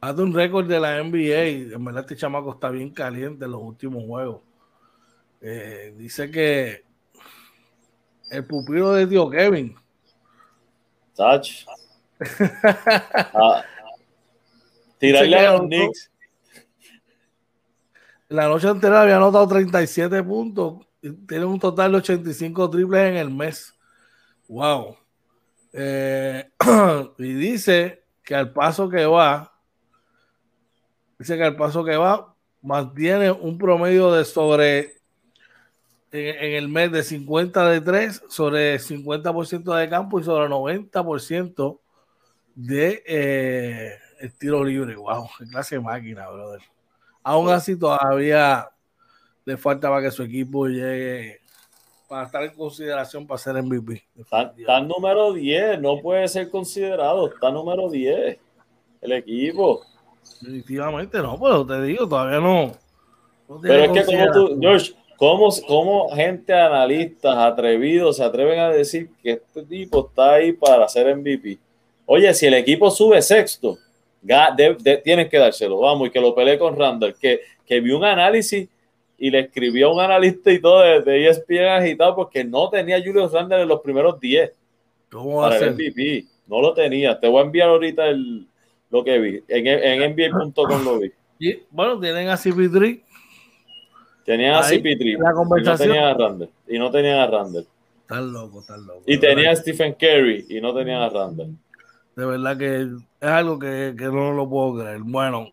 [0.00, 1.74] Bate un récord de la NBA.
[1.74, 4.42] En verdad, este chamaco está bien caliente en los últimos juegos.
[5.40, 6.84] Eh, dice que
[8.30, 9.74] el pupilo de tío Kevin.
[11.14, 11.66] Touch.
[13.34, 13.64] ah,
[14.98, 16.10] tirarle a los Knicks.
[18.28, 20.86] La noche anterior había anotado 37 puntos.
[21.00, 23.74] Tiene un total de 85 triples en el mes.
[24.48, 24.96] Wow.
[25.72, 26.50] Eh,
[27.18, 29.52] y dice que al paso que va,
[31.18, 35.00] dice que al paso que va, mantiene un promedio de sobre
[36.12, 41.80] en, el mes de 50 de 3, sobre 50% de campo y sobre 90%
[42.54, 43.98] de eh,
[44.38, 44.96] tiro libre.
[44.96, 46.60] Wow, qué clase de máquina, brother.
[47.22, 48.68] Aún así, todavía
[49.44, 51.40] le falta para que su equipo llegue
[52.10, 54.02] para estar en consideración para ser MVP.
[54.18, 58.36] Está, está, número 10, no puede ser considerado, está número 10
[59.00, 59.82] el equipo.
[60.40, 62.72] Definitivamente no, pero te digo, todavía no.
[63.62, 69.32] pero es que como tú, George, ¿cómo, gente analistas atrevidos se atreven a decir que
[69.32, 71.60] este tipo está ahí para ser MVP?
[72.06, 73.78] Oye, si el equipo sube sexto,
[75.04, 78.68] tienes que dárselo, vamos, y que lo pelee con Randall, que, que vio un análisis
[79.20, 82.98] y le escribió a un analista y todo de, de ESPN agitado porque no tenía
[82.98, 84.50] Julius Randle en los primeros 10
[85.10, 86.24] ¿Cómo para el MVP.
[86.46, 87.20] No lo tenía.
[87.20, 88.46] Te voy a enviar ahorita el,
[88.90, 89.42] lo que vi.
[89.46, 91.12] En, en NBA.com lo vi.
[91.38, 93.02] Y, bueno, tienen a CP3.
[94.24, 95.18] Tenían a CP3.
[95.60, 96.48] Y no tenían a Randle.
[96.66, 97.66] Y no tenían a Randle.
[98.00, 99.02] Están loco, están loco.
[99.06, 101.50] Y tenían a Stephen Curry y no tenían a Randle.
[102.16, 102.82] De verdad que
[103.20, 105.00] es algo que, que no lo puedo creer.
[105.02, 105.52] Bueno,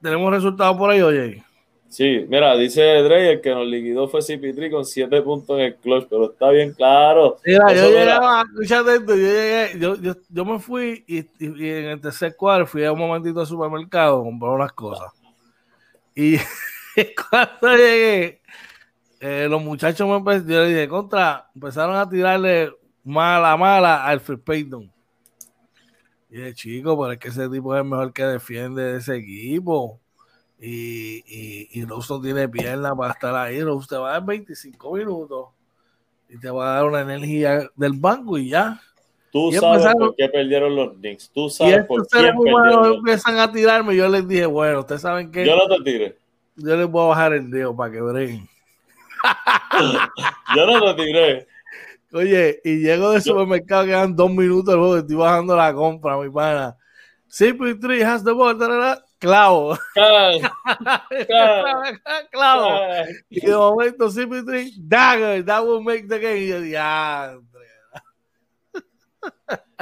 [0.00, 1.42] ¿tenemos resultados por ahí, oye?
[1.92, 5.76] Sí, mira, dice Dre, el que nos liquidó fue CP3 con 7 puntos en el
[5.76, 7.36] clutch, pero está bien claro.
[7.44, 11.90] Mira, yo llegaba, escúchate esto, yo llegué, yo, yo, yo me fui y, y, en
[11.90, 15.12] el tercer cuadro fui a un momentito al supermercado a comprar unas cosas.
[16.14, 16.36] Y
[17.30, 18.40] cuando llegué,
[19.20, 22.72] eh, los muchachos me empezaron, yo le dije, contra, empezaron a tirarle
[23.04, 24.90] mala, mala al Alfred Payton.
[26.30, 30.00] Y dije, chico, pero es que ese tipo es el mejor que defiende ese equipo
[30.64, 31.86] y, y, y
[32.22, 33.60] tiene pierna para estar ahí.
[33.60, 35.48] Rose te va a dar 25 minutos
[36.28, 38.80] y te va a dar una energía del banco y ya.
[39.32, 41.30] Tú sabes por qué perdieron los Knicks.
[41.30, 42.94] Tú sabes por qué perdieron.
[42.94, 43.96] empiezan a tirarme.
[43.96, 45.44] Yo les dije, bueno, ustedes saben que.
[45.44, 46.18] Yo no te tire.
[46.54, 48.48] Yo les voy a bajar el dedo para que breguen.
[50.56, 51.48] yo no te tiré.
[52.12, 56.76] Oye, y llego del supermercado, quedan dos minutos, estoy bajando la compra, mi pana.
[57.30, 58.54] CP3 has the ball,
[59.22, 59.78] clavo.
[62.30, 63.06] clavo.
[63.30, 66.38] Y de momento CP3, dagger, that will make the game.
[66.38, 66.78] Y yo dije,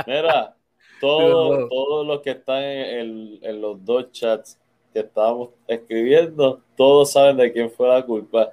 [0.07, 0.55] Mira,
[1.01, 4.57] todos todo los que están en, en, los dos chats
[4.93, 8.53] que estábamos escribiendo, todos saben de quién fue la culpa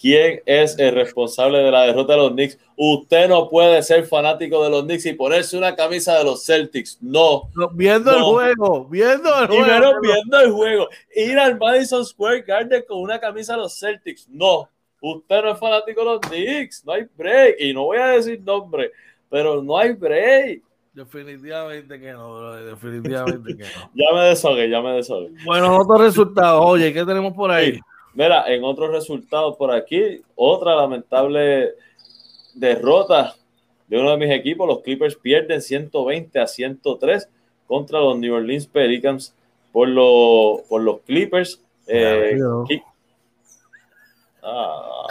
[0.00, 2.58] quién es el responsable de la derrota de los Knicks.
[2.76, 6.98] Usted no puede ser fanático de los Knicks y ponerse una camisa de los Celtics.
[7.00, 7.50] No.
[7.72, 10.00] viendo el juego, viendo el juego.
[10.00, 10.88] viendo el juego.
[11.14, 14.26] Ir al Madison Square Garden con una camisa de los Celtics.
[14.28, 14.68] No.
[15.02, 16.84] Usted no es fanático de los Knicks.
[16.84, 17.56] No hay break.
[17.58, 18.92] Y no voy a decir nombre,
[19.28, 20.62] pero no hay break.
[20.92, 23.90] Definitivamente que no, definitivamente que no.
[23.94, 25.30] ya me desahogué, ya me desahogué.
[25.44, 26.64] Bueno, otros resultados.
[26.66, 27.78] Oye, ¿qué tenemos por ahí?
[28.20, 31.70] Mira, en otros resultados por aquí, otra lamentable
[32.52, 33.34] derrota
[33.86, 34.68] de uno de mis equipos.
[34.68, 37.30] Los Clippers pierden 120 a 103
[37.66, 39.34] contra los New Orleans Pelicans
[39.72, 39.88] por,
[40.68, 41.62] por los Clippers.
[41.86, 42.38] Eh,
[44.42, 45.06] ah.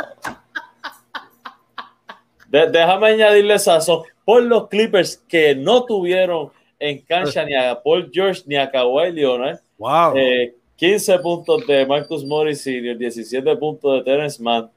[2.48, 8.44] déjame añadirle sazón por los Clippers que no tuvieron en cancha ni a Paul George
[8.46, 9.62] ni a Kawhi Leonard.
[9.80, 10.16] Wow.
[10.16, 14.70] Eh, 15 puntos de Marcus Morris y 17 puntos de Terence Mann.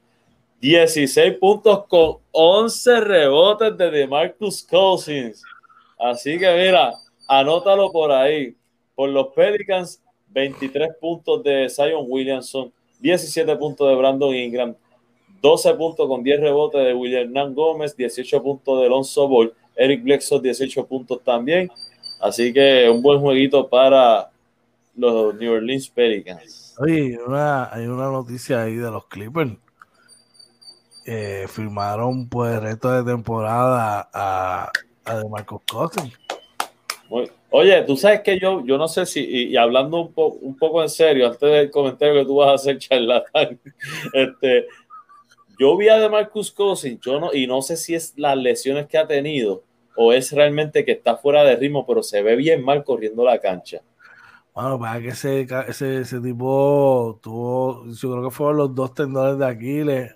[0.59, 5.41] 16 puntos con 11 rebotes de DeMarcus Cousins.
[5.97, 6.91] Así que mira,
[7.25, 8.53] anótalo por ahí.
[8.93, 14.75] Por los Pelicans, 23 puntos de Zion Williamson, 17 puntos de Brandon Ingram,
[15.41, 20.41] 12 puntos con 10 rebotes de William Gómez, 18 puntos de Alonso Ball, Eric Bledsoe
[20.41, 21.71] 18 puntos también.
[22.19, 24.32] Así que un buen jueguito para
[24.95, 26.75] los New Orleans Pelicans.
[26.79, 29.53] Oye, hay una noticia ahí de los Clippers.
[31.05, 34.71] Eh, firmaron pues el resto de temporada a,
[35.03, 36.13] a DeMarcus Cousins.
[37.55, 40.89] Oye, tú sabes que yo, yo no sé si, y, hablando un, un poco en
[40.89, 43.59] serio, antes del comentario que tú vas a hacer, charlatán,
[44.11, 44.65] este,
[45.59, 48.97] yo vi a DeMarcus Cousins, yo no, y no sé si es las lesiones que
[48.97, 49.61] ha tenido
[49.95, 53.37] o es realmente que está fuera de ritmo, pero se ve bien mal corriendo la
[53.37, 53.81] cancha.
[54.53, 59.39] Bueno, para que ese, ese, ese, tipo tuvo, yo creo que fueron los dos tendones
[59.39, 60.15] de Aquiles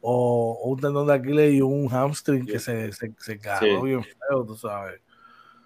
[0.00, 3.40] o, un tendón de Aquiles y un hamstring que se, se, se
[3.82, 5.00] bien feo, tú sabes.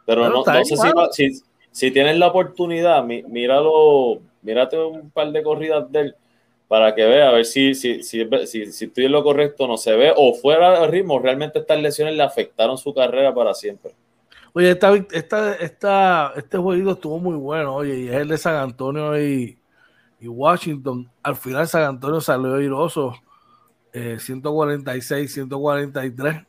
[0.07, 0.77] Pero, no, sé
[1.13, 6.17] si, si, tienes la oportunidad, míralo, mírate un par de corridas de él
[6.69, 9.95] para que vea a ver si, si, si, si, estoy en lo correcto, no se
[9.95, 13.93] ve, o fuera de ritmo, realmente estas lesiones le afectaron su carrera para siempre.
[14.57, 18.55] Oye, esta, esta, esta, este jueguito estuvo muy bueno, oye, y es el de San
[18.57, 19.59] Antonio y,
[20.23, 21.11] Washington.
[21.23, 23.13] Al final San Antonio salió airoso,
[23.93, 26.47] eh, 146, 143.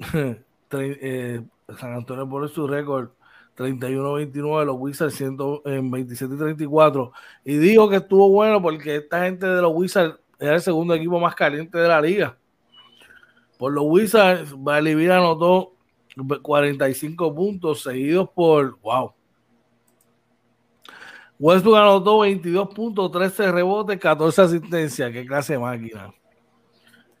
[0.72, 1.40] eh,
[1.78, 3.10] San Antonio pone su récord
[3.56, 7.12] 31-29, los Wizards en 27-34.
[7.44, 11.20] Y digo que estuvo bueno porque esta gente de los Wizards era el segundo equipo
[11.20, 12.36] más caliente de la liga.
[13.56, 15.75] Por los Wizards, Valivir anotó
[16.42, 19.12] 45 puntos, seguidos por, wow.
[21.38, 25.12] Westbrook anotó 22 puntos, 13 rebotes, 14 asistencias.
[25.12, 26.14] Qué clase de máquina.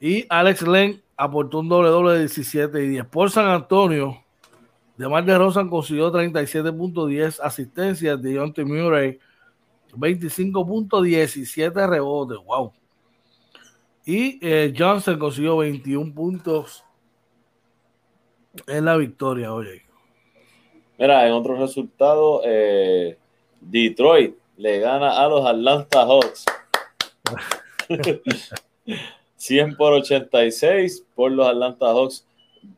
[0.00, 3.04] Y Alex Len aportó un doble doble de 17 y 10.
[3.06, 4.16] Por San Antonio,
[4.96, 8.22] de Mar de Rosan consiguió 37.10 asistencias.
[8.22, 9.18] De John Murray,
[9.92, 12.38] 25.17 rebotes.
[12.46, 12.72] Wow.
[14.06, 16.85] Y eh, Johnson consiguió 21 puntos
[18.66, 19.82] en la victoria, oye.
[20.98, 23.18] Mira, en otro resultado, eh,
[23.60, 26.44] Detroit le gana a los Atlanta Hawks.
[29.36, 32.26] 100 por 86 por los Atlanta Hawks.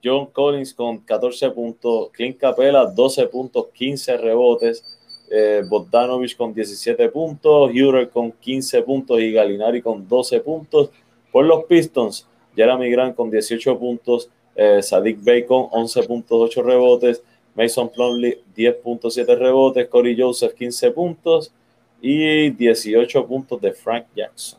[0.04, 4.84] John Collins con 14 puntos, Clint Capella 12 puntos, 15 rebotes,
[5.30, 10.90] eh, Bogdanovich con 17 puntos, Hurel con 15 puntos y Galinari con 12 puntos.
[11.32, 17.22] Por los Pistons, Jeremy Grant con 18 puntos, eh, Sadik Bacon 11.8 rebotes,
[17.54, 21.52] Mason Plumlee 10.7 rebotes, Corey Joseph 15 puntos
[22.00, 24.58] y 18 puntos de Frank Jackson.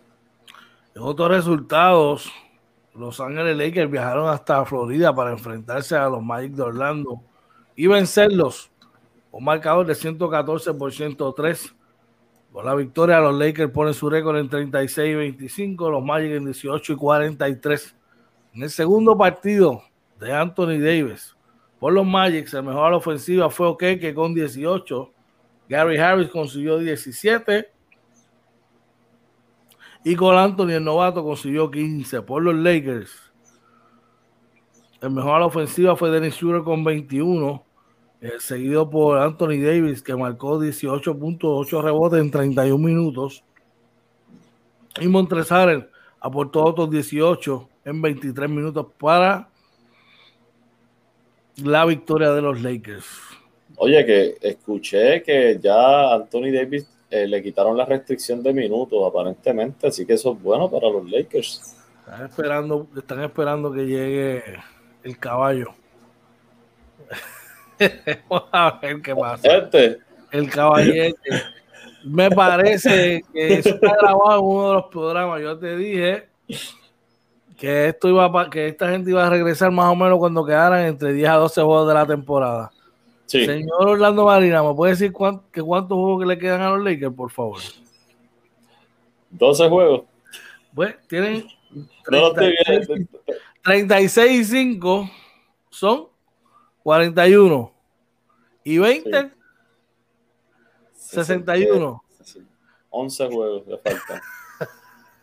[0.96, 2.32] En otros resultados,
[2.96, 7.22] Los Ángeles Lakers viajaron hasta Florida para enfrentarse a los Magic de Orlando
[7.76, 8.72] y vencerlos.
[9.32, 11.76] Un marcador de 114 por 103.
[12.54, 16.46] Con la victoria, los Lakers ponen su récord en 36 y 25, los Magic en
[16.46, 17.96] 18 y 43.
[18.54, 19.84] En el segundo partido
[20.20, 21.36] de Anthony Davis
[21.80, 25.14] por los Magic, el mejor a la ofensiva fue Okeke con 18.
[25.70, 27.72] Gary Harris consiguió 17
[30.04, 33.32] y con Anthony, el novato, consiguió 15 por los Lakers.
[35.02, 37.64] El mejor a la ofensiva fue Dennis Schroeder con 21,
[38.22, 43.44] eh, seguido por Anthony Davis, que marcó 18.8 rebotes en 31 minutos.
[45.00, 45.88] Y Montresaren
[46.20, 49.49] aportó otros 18 en 23 minutos para
[51.64, 53.06] la victoria de los Lakers.
[53.78, 59.88] Oye, que escuché que ya Anthony Davis eh, le quitaron la restricción de minutos, aparentemente,
[59.88, 61.76] así que eso es bueno para los Lakers.
[62.00, 64.44] Están esperando, están esperando que llegue
[65.04, 65.74] el caballo.
[68.30, 69.58] Vamos a ver qué pasa.
[69.58, 70.00] Este.
[70.32, 71.16] El caballete.
[72.04, 75.42] Me parece que eso está grabado en uno de los programas.
[75.42, 76.30] Yo te dije
[77.60, 81.12] que esto iba que esta gente iba a regresar más o menos cuando quedaran entre
[81.12, 82.72] 10 a 12 juegos de la temporada.
[83.26, 87.30] Señor Orlando Marina, ¿me puede decir cuántos juegos que le quedan a los Lakers, por
[87.30, 87.60] favor?
[89.30, 90.04] 12 juegos.
[90.74, 91.46] Pues tienen
[93.64, 95.10] 36, y 5
[95.70, 96.08] son
[96.82, 97.72] 41
[98.64, 99.32] y 20
[100.94, 102.04] 61
[102.90, 103.64] 11 juegos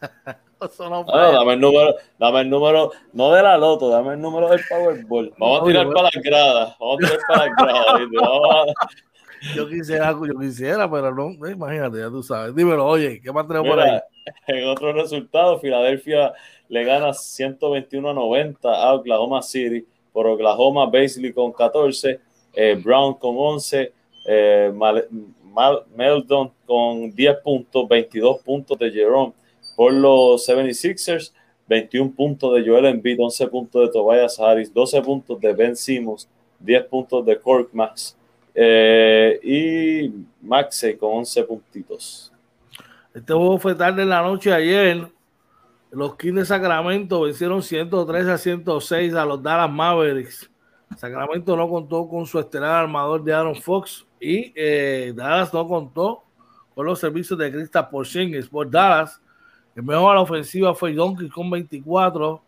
[0.61, 4.48] le faltan dame el número, dame el número, no de la loto, dame el número
[4.48, 5.32] del Powerball.
[5.38, 8.74] Vamos a tirar para las gradas, vamos a tirar para las gradas.
[9.54, 12.54] Yo quisiera, yo quisiera, pero no, imagínate, ya tú sabes.
[12.54, 14.00] Dímelo, oye, ¿qué más tenemos por ahí?
[14.46, 16.32] En otro resultado, Filadelfia
[16.68, 19.86] le gana 121 a 90 a Oklahoma City.
[20.11, 22.18] Por Oklahoma, Basley con 14,
[22.54, 23.92] eh, Brown con 11,
[24.26, 24.72] eh,
[25.94, 29.34] Meldon con 10 puntos, 22 puntos de Jerome
[29.76, 31.32] por los 76ers,
[31.68, 36.28] 21 puntos de Joel Embiid, 11 puntos de Tobias Harris, 12 puntos de Ben Simmons,
[36.60, 38.16] 10 puntos de Cork Max
[38.54, 42.32] eh, y Maxey con 11 puntitos.
[43.14, 45.08] Este juego fue tarde en la noche ayer.
[45.90, 50.50] Los Kings de Sacramento vencieron 103 a 106 a los Dallas Mavericks.
[50.96, 56.22] Sacramento no contó con su estelar armador de Aaron Fox y eh, Dallas no contó
[56.74, 58.48] con los servicios de Krista Porzingis.
[58.48, 59.20] Por Dallas,
[59.76, 62.42] el mejor a la ofensiva fue Donkey con 24.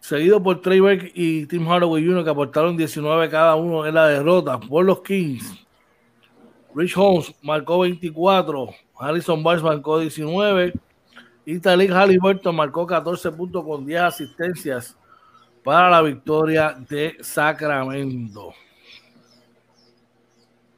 [0.00, 2.24] Seguido por Trey Burke y Tim Hardaway Jr.
[2.24, 5.54] que aportaron 19 cada uno en la derrota por los Kings.
[6.74, 8.70] Rich Holmes marcó 24.
[8.98, 10.72] Harrison Barnes marcó 19.
[11.44, 14.96] Y Talib Halliburton marcó 14 puntos con 10 asistencias
[15.62, 18.54] para la victoria de Sacramento.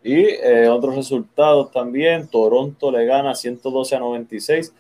[0.05, 4.73] Y eh, otros resultados también, Toronto le gana 112 a 96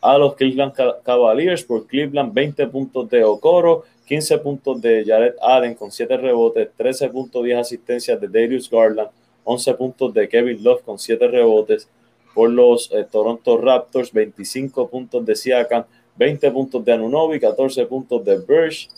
[0.00, 0.72] a los Cleveland
[1.04, 6.70] Cavaliers por Cleveland, 20 puntos de Okoro, 15 puntos de Jared Allen con 7 rebotes,
[6.76, 9.10] 13 puntos, 10 asistencias de Darius Garland,
[9.44, 11.88] 11 puntos de Kevin Love con 7 rebotes
[12.34, 15.84] por los eh, Toronto Raptors, 25 puntos de Siakam,
[16.16, 18.88] 20 puntos de Anunobi, 14 puntos de Birch,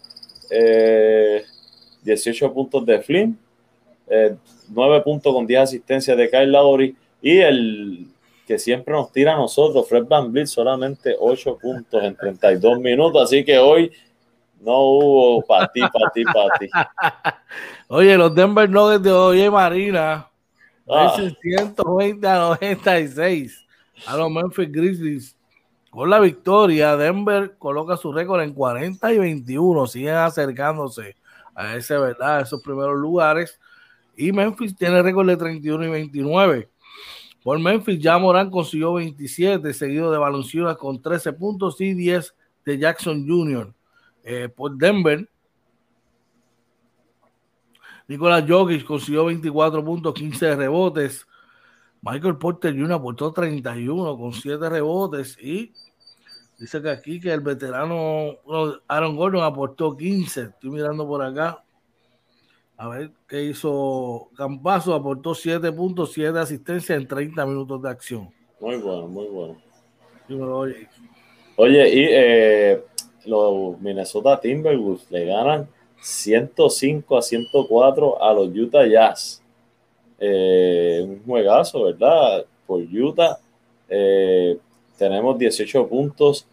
[2.05, 3.39] 18 eh, puntos de Flynn,
[4.73, 8.07] 9 puntos con 10 asistencias de Kyle Lowry y el
[8.47, 13.23] que siempre nos tira a nosotros, Fred Van Vliet, solamente 8 puntos en 32 minutos,
[13.23, 13.93] así que hoy
[14.61, 16.69] no hubo para ti, para ti, para ti.
[17.89, 20.29] Oye, los Denver Nuggets de Oye Marina,
[20.89, 21.17] ah.
[21.17, 23.67] 120 a 96
[24.07, 25.37] a los Memphis Grizzlies.
[25.91, 31.17] Con la victoria, Denver coloca su récord en 40 y 21, siguen acercándose
[31.55, 32.41] a ese, ¿verdad?
[32.41, 33.61] esos primeros lugares.
[34.17, 36.71] Y Memphis tiene récord de 31 y 29.
[37.43, 42.35] Por Memphis, ya Morán consiguió 27, seguido de Valenciunas con 13 puntos y 10
[42.65, 43.75] de Jackson Jr.
[44.23, 45.29] Eh, por Denver,
[48.07, 51.27] Nicolás Jokic consiguió 24 puntos, 15 rebotes.
[52.03, 52.93] Michael Porter Jr.
[52.93, 55.73] aportó 31 con 7 rebotes y
[56.59, 58.39] dice que aquí que el veterano
[58.89, 60.43] Aaron Gordon aportó 15.
[60.43, 61.65] Estoy mirando por acá.
[62.83, 68.29] A ver qué hizo Campazo, aportó 7 puntos, 7 asistencias en 30 minutos de acción.
[68.59, 70.59] Muy bueno, muy bueno.
[70.59, 70.89] oye.
[71.55, 72.83] oye, y eh,
[73.27, 75.69] los Minnesota Timberwolves le ganan
[76.01, 79.41] 105 a 104 a los Utah Jazz.
[80.19, 82.45] Eh, un juegazo, ¿verdad?
[82.67, 83.39] Por Utah.
[83.89, 84.59] Eh,
[84.99, 86.49] tenemos 18 puntos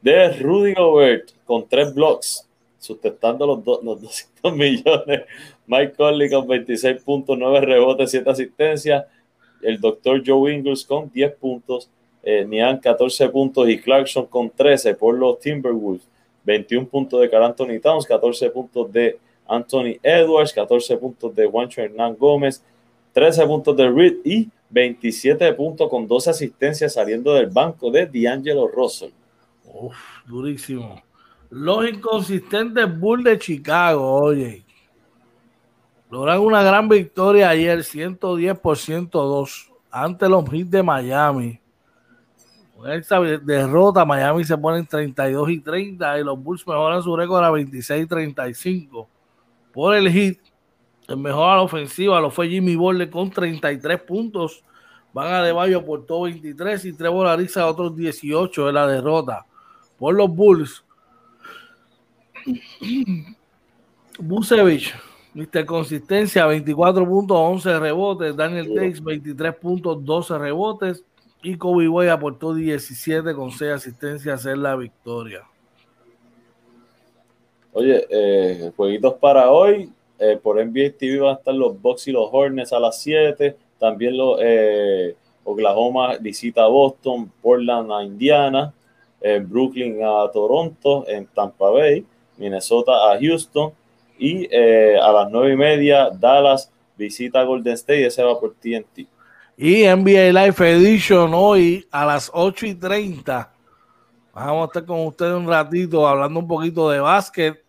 [0.00, 2.47] de Rudy Gobert con 3 blocks
[2.78, 4.00] sustentando los, los
[4.42, 5.22] 200 millones.
[5.66, 9.04] Mike Conley con 26 puntos, 9 rebotes, 7 asistencias.
[9.62, 11.90] El doctor Joe Ingles con 10 puntos.
[12.22, 16.06] Eh, Nian 14 puntos y Clarkson con 13 por los Timberwolves.
[16.44, 21.82] 21 puntos de Carl Anthony Towns, 14 puntos de Anthony Edwards, 14 puntos de Juancho
[21.82, 22.64] Hernán Gómez,
[23.12, 28.68] 13 puntos de Reed y 27 puntos con 12 asistencias saliendo del banco de D'Angelo
[28.68, 29.10] Russell.
[29.64, 31.02] Uf, durísimo.
[31.50, 34.64] Los inconsistentes Bulls de Chicago, oye,
[36.10, 41.60] logran una gran victoria ayer, 110 por 102, ante los Heat de Miami.
[42.76, 47.16] Con esta derrota, Miami se pone en 32 y 30 y los Bulls mejoran su
[47.16, 49.08] récord a 26 y 35.
[49.72, 50.36] Por el Heat,
[51.08, 54.62] el mejor a la ofensiva lo fue Jimmy Butler con 33 puntos.
[55.14, 59.46] Van a De Bayo por todo 23 y Trevor Ariza otros 18 en la derrota.
[59.98, 60.84] Por los Bulls,
[64.18, 64.94] Busevich,
[65.34, 65.64] Mr.
[65.64, 68.36] Consistencia, 24 puntos, 11 rebotes.
[68.36, 71.04] Daniel Takes, 23 puntos, 12 rebotes.
[71.42, 75.44] Y Kobe Boy aportó 17 con 6 asistencias en la victoria.
[77.72, 79.92] Oye, eh, jueguitos para hoy.
[80.18, 83.56] Eh, por NBA TV van a estar los Bucks y los Hornets a las 7.
[83.78, 88.74] También los eh, Oklahoma visita a Boston, Portland a Indiana,
[89.46, 92.04] Brooklyn a Toronto, en Tampa Bay.
[92.38, 93.72] Minnesota a Houston
[94.18, 98.54] y eh, a las nueve y media Dallas visita Golden State y ese va por
[98.54, 99.06] TNT.
[99.56, 103.52] Y NBA Live Edition hoy a las 8 y 30.
[104.32, 107.62] Vamos a estar con ustedes un ratito hablando un poquito de básquet,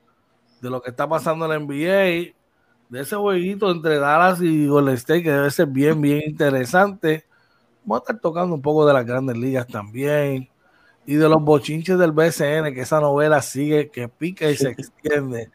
[0.61, 2.33] de lo que está pasando en la NBA,
[2.89, 7.25] de ese jueguito entre Dallas y Golden State que debe ser bien, bien interesante.
[7.83, 10.47] Vamos a estar tocando un poco de las grandes ligas también
[11.05, 15.49] y de los bochinches del BCN, que esa novela sigue, que pica y se extiende,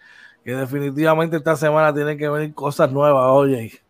[0.45, 3.80] que definitivamente esta semana tienen que venir cosas nuevas, oye,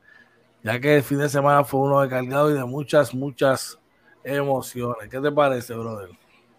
[0.62, 3.78] ya que el fin de semana fue uno de cargado y de muchas, muchas
[4.22, 5.08] emociones.
[5.10, 6.10] ¿Qué te parece, brother?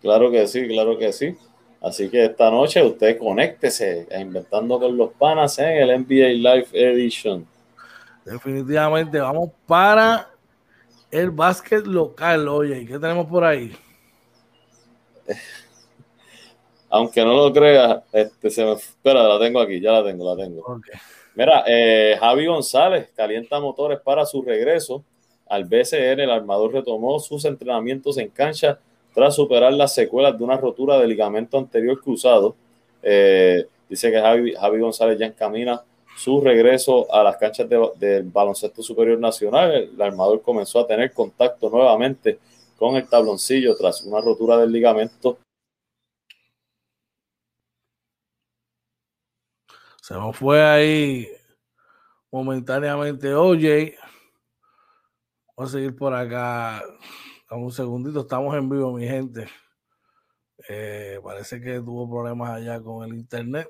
[0.01, 1.35] Claro que sí, claro que sí.
[1.81, 6.67] Así que esta noche usted conéctese a Inventando con los Panas en el NBA Live
[6.73, 7.45] Edition.
[8.23, 10.29] Definitivamente, vamos para
[11.11, 13.75] el básquet local, oye, ¿qué tenemos por ahí?
[16.89, 20.43] aunque no lo creas, este, se me, espera, la tengo aquí, ya la tengo, la
[20.43, 20.81] tengo.
[21.35, 25.03] Mira, eh, Javi González calienta motores para su regreso
[25.47, 26.21] al BCN.
[26.21, 28.79] El armador retomó sus entrenamientos en cancha
[29.13, 32.55] tras superar las secuelas de una rotura de ligamento anterior cruzado.
[33.03, 35.81] Eh, dice que Javi, Javi, González ya encamina
[36.17, 39.73] su regreso a las canchas del baloncesto superior nacional.
[39.73, 42.39] El armador comenzó a tener contacto nuevamente
[42.77, 45.39] con el tabloncillo tras una rotura del ligamento.
[50.01, 51.27] Se nos fue ahí
[52.31, 53.95] momentáneamente OJ.
[55.55, 56.83] Vamos a seguir por acá.
[57.49, 59.47] un segundito, estamos en vivo, mi gente.
[60.69, 63.67] Eh, parece que tuvo problemas allá con el internet.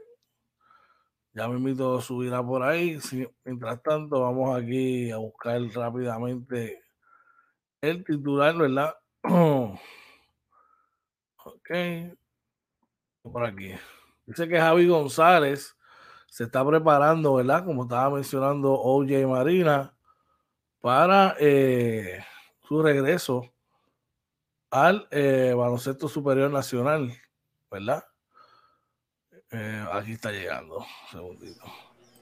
[1.33, 2.97] Ya me invito a subir a por ahí.
[3.43, 6.84] mientras tanto, vamos aquí a buscar rápidamente
[7.81, 8.95] el titular, ¿verdad?
[11.43, 11.69] ok.
[13.23, 13.73] Por aquí.
[14.25, 15.75] Dice que Javi González
[16.27, 17.63] se está preparando, ¿verdad?
[17.65, 19.95] Como estaba mencionando OJ Marina,
[20.81, 22.23] para eh,
[22.67, 23.51] su regreso
[24.69, 27.11] al eh, baloncesto superior nacional,
[27.71, 28.03] ¿verdad?
[29.51, 31.61] Eh, aquí está llegando, un segundito.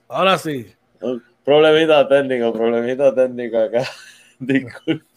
[0.07, 0.73] Ahora sí.
[1.43, 3.83] Problemita técnico, problemita técnico acá.
[4.39, 5.12] Disculpe.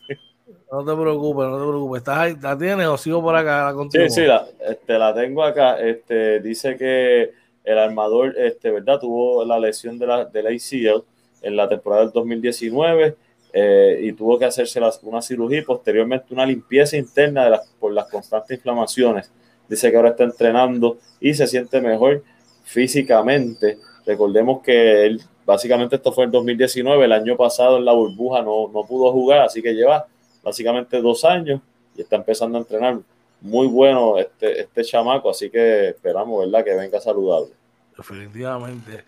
[0.77, 1.99] No te preocupes, no te preocupes.
[2.01, 3.73] ¿Estás ahí, ¿La tienes o sigo por acá?
[3.73, 5.81] La sí, sí, la, este, la tengo acá.
[5.81, 7.33] Este, dice que
[7.65, 9.01] el armador, este, ¿verdad?
[9.01, 11.03] Tuvo la lesión de la, de la ACL
[11.41, 13.17] en la temporada del 2019
[13.55, 17.95] eh, y tuvo que hacerse una cirugía y posteriormente una limpieza interna de las, por
[17.95, 19.33] las constantes inflamaciones.
[19.67, 22.23] Dice que ahora está entrenando y se siente mejor
[22.65, 23.79] físicamente.
[24.05, 28.69] Recordemos que él, básicamente esto fue en 2019, el año pasado en la burbuja no,
[28.69, 30.07] no pudo jugar, así que lleva
[30.47, 31.61] básicamente dos años
[31.97, 32.99] y está empezando a entrenar.
[33.41, 36.65] Muy bueno este, este chamaco, así que esperamos, ¿verdad?
[36.65, 37.51] Que venga saludable.
[37.97, 39.05] Definitivamente.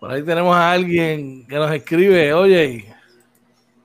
[0.00, 2.92] Por ahí tenemos a alguien que nos escribe, oye,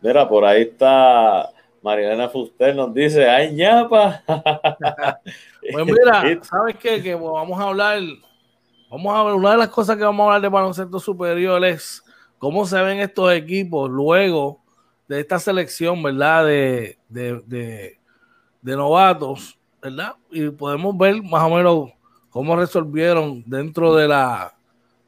[0.01, 1.49] Mira, por ahí está
[1.81, 4.23] Mariana Fuster, nos dice, ¡ay, ñapa!
[5.71, 7.01] pues mira, ¿sabes qué?
[7.01, 7.99] Que vamos a hablar,
[8.89, 12.03] vamos a ver, una de las cosas que vamos a hablar de baloncesto superior es
[12.39, 14.64] cómo se ven estos equipos luego
[15.07, 16.45] de esta selección, ¿verdad?
[16.45, 17.97] De, de,
[18.61, 20.13] de novatos, ¿verdad?
[20.31, 21.91] Y podemos ver más o menos
[22.29, 24.55] cómo resolvieron dentro de la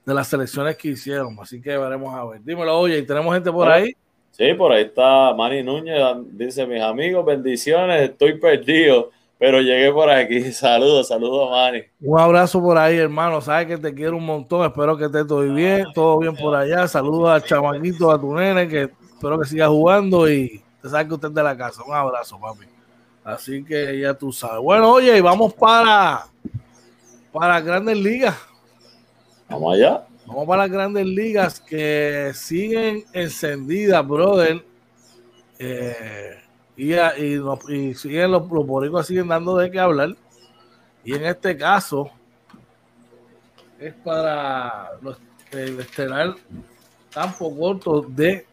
[0.08, 1.38] de las selecciones que hicieron.
[1.41, 2.41] Así que veremos a ver.
[2.41, 3.91] Dímelo, oye, ¿tenemos gente por ahí?
[4.32, 6.00] Sí, por ahí está Manny Núñez,
[6.32, 10.39] dice, mis amigos, bendiciones, estoy perdido, pero llegué por aquí.
[10.54, 11.82] Saludos, saludos, Manny.
[12.00, 15.41] Un abrazo por ahí, hermano, sabes que te quiero un montón, espero que esté todo
[15.41, 16.88] bien, todo bien por allá.
[16.88, 21.15] Saludos al chamaquito, a tu nene, que espero que siga jugando y te sabes que
[21.15, 21.84] usted de la casa.
[21.84, 22.65] Un abrazo, papi.
[23.24, 24.61] Así que ya tú sabes.
[24.61, 26.28] Bueno, oye, vamos para,
[27.32, 28.38] para Grandes Ligas.
[29.49, 30.05] Vamos allá.
[30.28, 34.63] Vamos para las grandes ligas que siguen encendidas, brother.
[35.57, 36.38] Eh,
[36.76, 40.15] y, y, siguen los, los siguen dando de qué hablar.
[41.03, 42.11] Y en este caso
[43.80, 45.18] es para los,
[45.51, 46.36] el estelar
[47.09, 48.45] campo corto de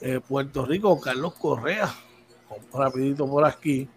[0.00, 1.92] eh, Puerto Rico, Carlos Correa.
[2.72, 3.88] Rapidito por aquí.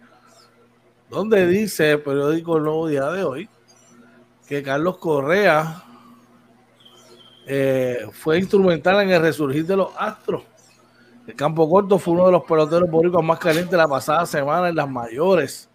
[1.10, 3.48] Donde dice el periódico El Nuevo Día de hoy
[4.46, 5.82] que Carlos Correa
[7.46, 10.42] eh, fue instrumental en el resurgir de los Astros.
[11.26, 14.76] El campo corto fue uno de los peloteros boricuas más calientes la pasada semana en
[14.76, 15.70] las mayores.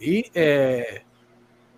[0.00, 1.04] Y eh,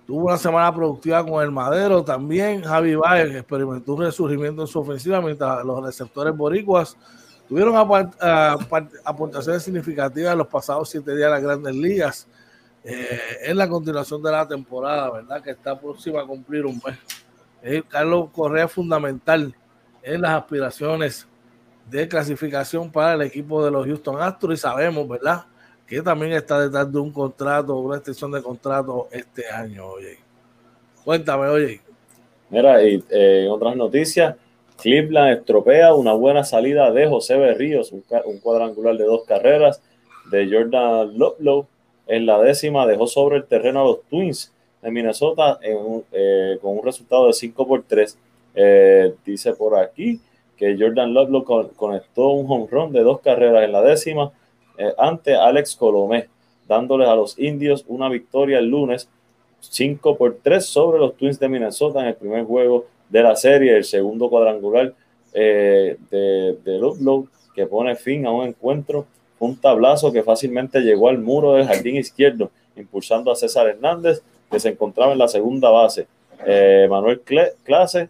[0.06, 2.02] tuvo una semana productiva con el Madero.
[2.02, 6.96] También Javi Baez experimentó un resurgimiento en su ofensiva mientras los receptores boricuas
[7.48, 7.74] tuvieron
[9.04, 12.26] aportaciones significativas en los pasados siete días de las grandes ligas.
[12.84, 15.42] Eh, en la continuación de la temporada, ¿verdad?
[15.42, 17.84] Que está próxima a cumplir un mes.
[17.88, 19.54] Carlos Correa fundamental
[20.02, 21.28] en las aspiraciones
[21.88, 25.44] de clasificación para el equipo de los Houston Astros y sabemos, ¿verdad?
[25.86, 30.18] Que también está detrás de un contrato, una extensión de contrato este año, oye.
[31.04, 31.80] Cuéntame, oye.
[32.50, 34.36] Mira, y eh, otras noticias,
[34.82, 38.02] Cleveland estropea una buena salida de José Berríos, un,
[38.42, 39.80] cuadrangular de dos carreras
[40.30, 41.66] de Jordan Loplow
[42.08, 44.52] en la décima dejó sobre el terreno a los Twins
[44.82, 48.18] de Minnesota eh, con un resultado de 5 por 3.
[48.54, 50.20] Eh, dice por aquí
[50.56, 51.44] que Jordan Love
[51.76, 54.32] conectó un home run de dos carreras en la décima
[54.78, 56.28] eh, ante Alex Colomé,
[56.66, 59.08] dándoles a los indios una victoria el lunes
[59.60, 63.76] 5 por 3 sobre los Twins de Minnesota en el primer juego de la serie,
[63.76, 64.94] el segundo cuadrangular
[65.32, 69.06] de, de Ludlow, que pone fin a un encuentro,
[69.38, 74.60] un tablazo que fácilmente llegó al muro del jardín izquierdo, impulsando a César Hernández que
[74.60, 76.06] se encontraba en la segunda base.
[76.46, 77.22] Eh, Manuel
[77.64, 78.08] Clase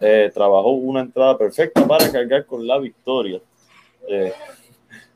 [0.00, 3.40] eh, trabajó una entrada perfecta para cargar con la victoria.
[4.08, 4.32] Eh,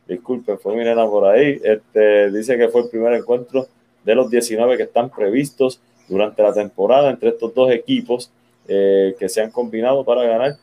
[0.06, 1.60] disculpen, fue mi nena por ahí.
[1.62, 3.66] Este, dice que fue el primer encuentro
[4.04, 8.30] de los 19 que están previstos durante la temporada entre estos dos equipos
[9.18, 10.56] que se han combinado para ganar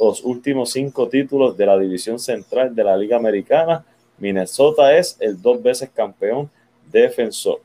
[0.00, 3.84] los últimos cinco títulos de la división central de la Liga Americana.
[4.18, 6.50] Minnesota es el dos veces campeón
[6.90, 7.60] defensor.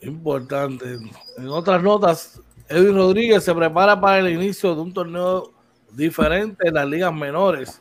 [0.00, 0.96] Importante.
[1.36, 5.52] En otras notas, Edwin Rodríguez se prepara para el inicio de un torneo
[5.92, 7.80] diferente en las ligas menores.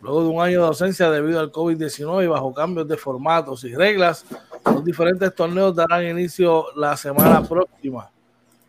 [0.00, 3.74] Luego de un año de ausencia debido al COVID-19 y bajo cambios de formatos y
[3.74, 4.26] reglas,
[4.64, 8.10] los diferentes torneos darán inicio la semana próxima.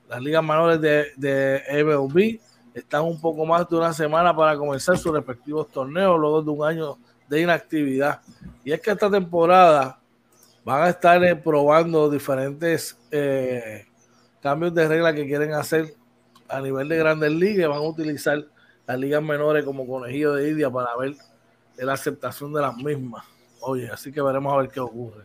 [0.08, 2.40] Las ligas menores de, de MLB
[2.76, 6.66] están un poco más de una semana para comenzar sus respectivos torneos luego de un
[6.66, 6.98] año
[7.28, 8.22] de inactividad.
[8.64, 10.00] Y es que esta temporada
[10.64, 13.86] van a estar eh, probando diferentes eh,
[14.42, 15.96] cambios de reglas que quieren hacer
[16.48, 17.70] a nivel de grandes ligas.
[17.70, 18.46] Van a utilizar
[18.86, 21.16] las ligas menores como conejillo de India para ver
[21.78, 23.24] la aceptación de las mismas.
[23.62, 25.24] Oye, así que veremos a ver qué ocurre.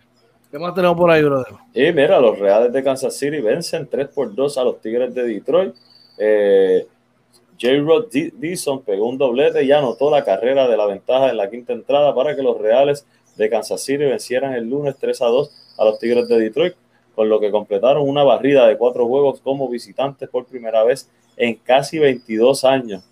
[0.50, 1.54] ¿Qué más tenemos por ahí, brother?
[1.72, 5.22] Y mira, los Reales de Kansas City vencen 3 por 2 a los Tigres de
[5.22, 5.74] Detroit.
[6.18, 6.86] Eh,
[7.60, 8.06] J-Rod
[8.84, 12.34] pegó un doblete y anotó la carrera de la ventaja en la quinta entrada para
[12.34, 16.26] que los Reales de Kansas City vencieran el lunes 3 a 2 a los Tigres
[16.26, 16.74] de Detroit,
[17.14, 21.54] con lo que completaron una barrida de cuatro juegos como visitantes por primera vez en
[21.54, 23.04] casi 22 años.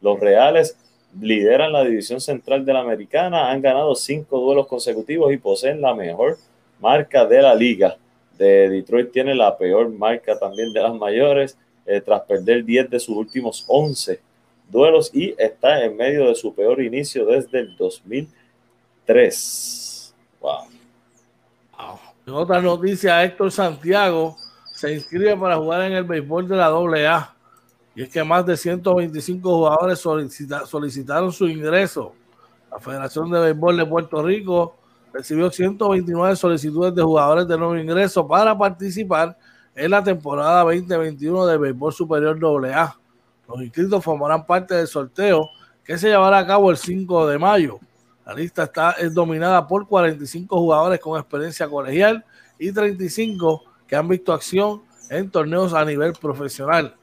[0.00, 0.78] Los Reales
[1.20, 5.92] lideran la división central de la americana, han ganado cinco duelos consecutivos y poseen la
[5.94, 6.36] mejor
[6.84, 7.96] marca de la liga.
[8.36, 11.56] De Detroit tiene la peor marca también de las mayores
[11.86, 14.20] eh, tras perder 10 de sus últimos 11
[14.68, 20.14] duelos y está en medio de su peor inicio desde el 2003.
[20.40, 20.64] Wow.
[22.26, 24.36] En otra noticia, Héctor Santiago
[24.74, 27.34] se inscribe para jugar en el béisbol de la AA.
[27.94, 30.00] Y es que más de 125 jugadores
[30.66, 32.12] solicitaron su ingreso.
[32.70, 34.74] La Federación de Béisbol de Puerto Rico
[35.14, 39.38] recibió 129 solicitudes de jugadores de nuevo ingreso para participar
[39.72, 42.36] en la temporada 2021 del Béisbol Superior
[42.66, 42.98] AA.
[43.48, 45.48] Los inscritos formarán parte del sorteo
[45.84, 47.78] que se llevará a cabo el 5 de mayo.
[48.26, 52.24] La lista está, es dominada por 45 jugadores con experiencia colegial
[52.58, 56.96] y 35 que han visto acción en torneos a nivel profesional.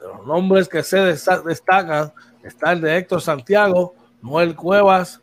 [0.00, 5.20] De los nombres que se destacan está el de Héctor Santiago, Noel Cuevas,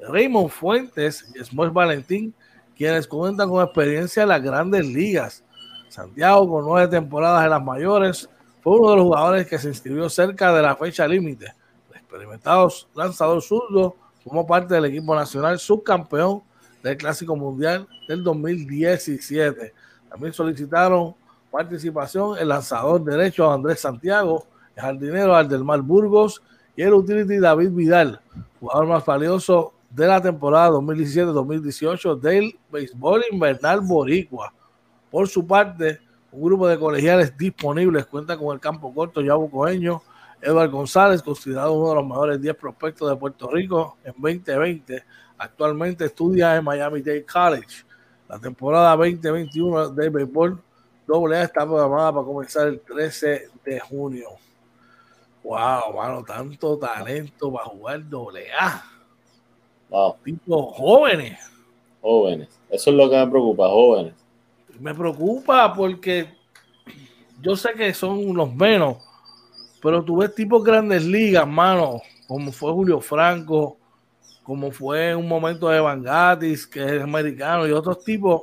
[0.00, 2.34] Raymond Fuentes y Smosh Valentín,
[2.76, 5.44] quienes cuentan con experiencia en las grandes ligas.
[5.88, 8.28] Santiago, con nueve temporadas en las mayores,
[8.62, 11.52] fue uno de los jugadores que se inscribió cerca de la fecha límite.
[11.92, 16.42] Experimentado lanzador zurdo formó parte del equipo nacional subcampeón
[16.82, 19.74] del Clásico Mundial del 2017.
[20.08, 21.14] También solicitaron
[21.50, 24.46] participación el lanzador derecho Andrés Santiago,
[24.76, 26.42] el jardinero Aldelmar Burgos
[26.76, 28.20] y el utility David Vidal,
[28.60, 34.52] jugador más valioso de la temporada 2017-2018 del béisbol invernal boricua.
[35.10, 40.02] Por su parte, un grupo de colegiales disponibles cuenta con el campo corto Yabo Coeño,
[40.40, 45.04] Eduardo González, considerado uno de los mejores 10 prospectos de Puerto Rico en 2020.
[45.38, 47.84] Actualmente estudia en Miami Dade College.
[48.28, 50.62] La temporada 2021 del béisbol
[51.08, 54.28] AA está programada para comenzar el 13 de junio.
[55.42, 58.97] Wow, mano, tanto talento para jugar AA.
[59.88, 60.16] Wow.
[60.24, 61.38] Tipo jóvenes.
[62.00, 62.48] Jóvenes.
[62.70, 64.14] Eso es lo que me preocupa, jóvenes
[64.78, 66.28] me preocupa porque
[67.40, 68.96] yo sé que son unos menos,
[69.82, 73.76] pero tú ves tipos grandes ligas, mano, como fue Julio Franco,
[74.42, 78.42] como fue un momento de Van Gatis, que es americano, y otros tipos,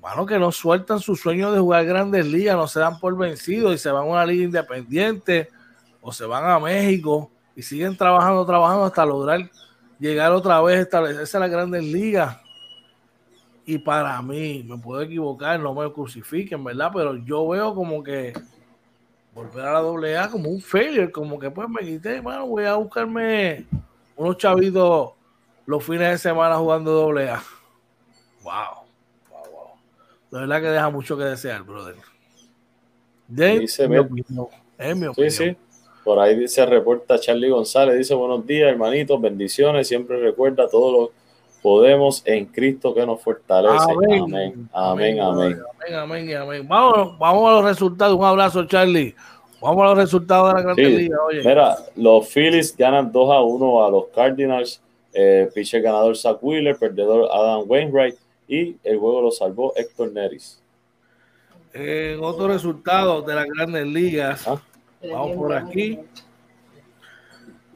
[0.00, 3.74] mano, que no sueltan su sueño de jugar grandes ligas, no se dan por vencidos
[3.74, 5.48] y se van a una liga independiente
[6.00, 9.50] o se van a México y siguen trabajando, trabajando hasta lograr
[9.98, 12.38] llegar otra vez, establecerse en las grandes ligas
[13.68, 16.90] y para mí, me puedo equivocar, no me crucifiquen, ¿verdad?
[16.94, 18.32] Pero yo veo como que
[19.34, 22.64] volver a la doble A como un failure, como que pues me quité, bueno, voy
[22.64, 23.66] a buscarme
[24.16, 25.10] unos chavitos
[25.66, 27.42] los fines de semana jugando doble A.
[28.42, 28.86] Wow,
[29.30, 29.68] wow, wow.
[30.30, 31.96] La verdad que deja mucho que desear, brother.
[33.26, 34.46] De dice, mi opinión.
[34.78, 35.30] Es mi opinión.
[35.30, 35.56] Sí, sí.
[36.08, 41.10] Por ahí se reporta Charlie González, dice buenos días, hermanitos, bendiciones, siempre recuerda todos los
[41.60, 43.92] podemos en Cristo que nos fortalece.
[43.92, 44.70] Amén.
[44.72, 45.60] Amén, amén.
[45.94, 48.16] Amén, amén, Vamos, vamos a los resultados.
[48.18, 49.14] Un abrazo, Charlie.
[49.60, 51.18] Vamos a los resultados de la Gran Liga.
[51.44, 54.80] Mira, los Phillies ganan 2 a 1 a los Cardinals.
[55.12, 58.16] Eh, pitcher ganador Zach Wheeler, perdedor Adam Wainwright
[58.48, 60.58] y el juego lo salvó Héctor Neris.
[61.74, 64.58] En otros resultados de las grandes ligas, ah.
[65.02, 65.98] Vamos por aquí.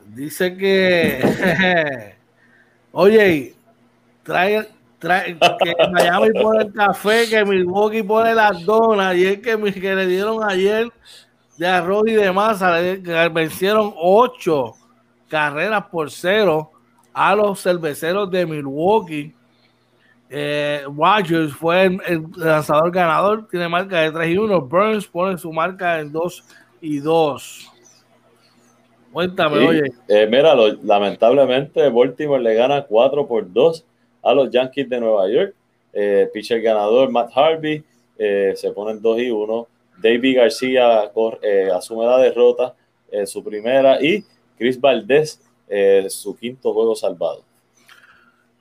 [0.06, 2.14] Dice que,
[2.92, 3.54] oye,
[4.22, 4.68] trae,
[4.98, 9.94] trae, que Miami pone el café, que Milwaukee pone las donas, y es que, que
[9.94, 10.92] le dieron ayer
[11.56, 12.78] de arroz y de masa,
[13.30, 14.74] vencieron ocho
[15.28, 16.72] carreras por cero
[17.12, 19.34] a los cerveceros de Milwaukee.
[20.28, 24.60] Eh, Rogers fue el, lanzador ganador, tiene marca de 3 y 1.
[24.62, 26.44] Burns pone su marca en 2
[26.82, 27.70] y 2.
[29.12, 29.92] Cuéntame, oye.
[30.08, 33.84] Eh, mira, lamentablemente Baltimore le gana 4 por 2
[34.22, 35.54] a los Yankees de Nueva York.
[35.92, 37.84] Eh, pitcher ganador Matt Harvey
[38.18, 39.68] eh, se ponen 2 y 1.
[40.02, 41.12] David García
[41.42, 42.74] eh, asume la derrota,
[43.10, 44.24] en su primera, y
[44.58, 45.40] Chris Valdés
[46.08, 47.42] su quinto juego salvado.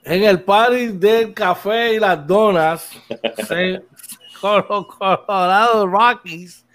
[0.04, 2.90] En el party del café y las donas,
[3.48, 3.82] se,
[4.42, 6.66] los Colorado Rockies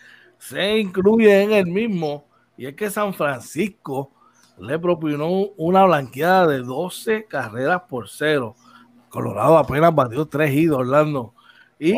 [0.48, 2.24] se incluye en el mismo,
[2.56, 4.12] y es que San Francisco
[4.58, 8.54] le propinó una blanqueada de 12 carreras por cero.
[9.08, 11.34] Colorado apenas batió 3 y Orlando.
[11.78, 11.94] Y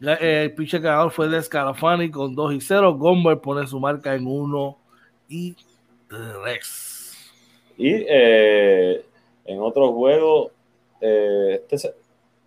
[0.00, 2.94] el pitcher ganador fue de Scalafani con 2 y 0.
[2.94, 4.78] Gomber pone su marca en 1
[5.28, 5.56] y
[6.08, 7.32] 3.
[7.76, 9.04] Y eh,
[9.44, 10.52] en otro juego,
[11.00, 11.92] eh, este,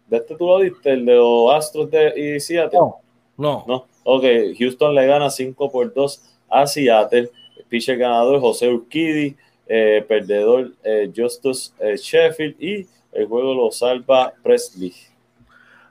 [0.08, 0.94] ¿de este tú lo diste?
[0.94, 2.80] ¿El de los Astros de y Seattle?
[2.80, 3.02] No,
[3.38, 3.66] no.
[3.68, 3.97] no.
[4.10, 4.24] Ok,
[4.58, 7.30] Houston le gana 5 por 2 a Seattle.
[7.68, 9.36] Pitcher ganador José Urquidi,
[9.68, 10.72] eh, perdedor
[11.14, 14.93] Justus Sheffield y el juego lo salva Presley.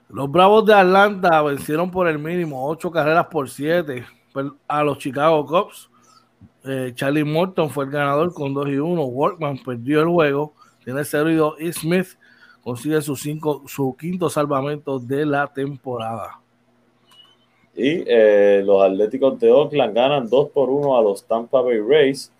[0.09, 4.03] Los Bravos de Atlanta vencieron por el mínimo 8 carreras por 7
[4.67, 5.89] a los Chicago Cubs.
[6.63, 9.03] Eh, Charlie Morton fue el ganador con 2 y 1.
[9.03, 10.53] Workman perdió el juego,
[10.83, 11.55] tiene 0 y 2.
[11.59, 12.07] Y Smith
[12.63, 16.39] consigue su, cinco, su quinto salvamento de la temporada.
[17.77, 22.31] Y eh, los Atléticos de Oakland ganan 2 por 1 a los Tampa Bay Rays.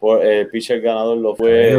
[0.00, 1.78] Por, el eh, pitcher ganador lo fue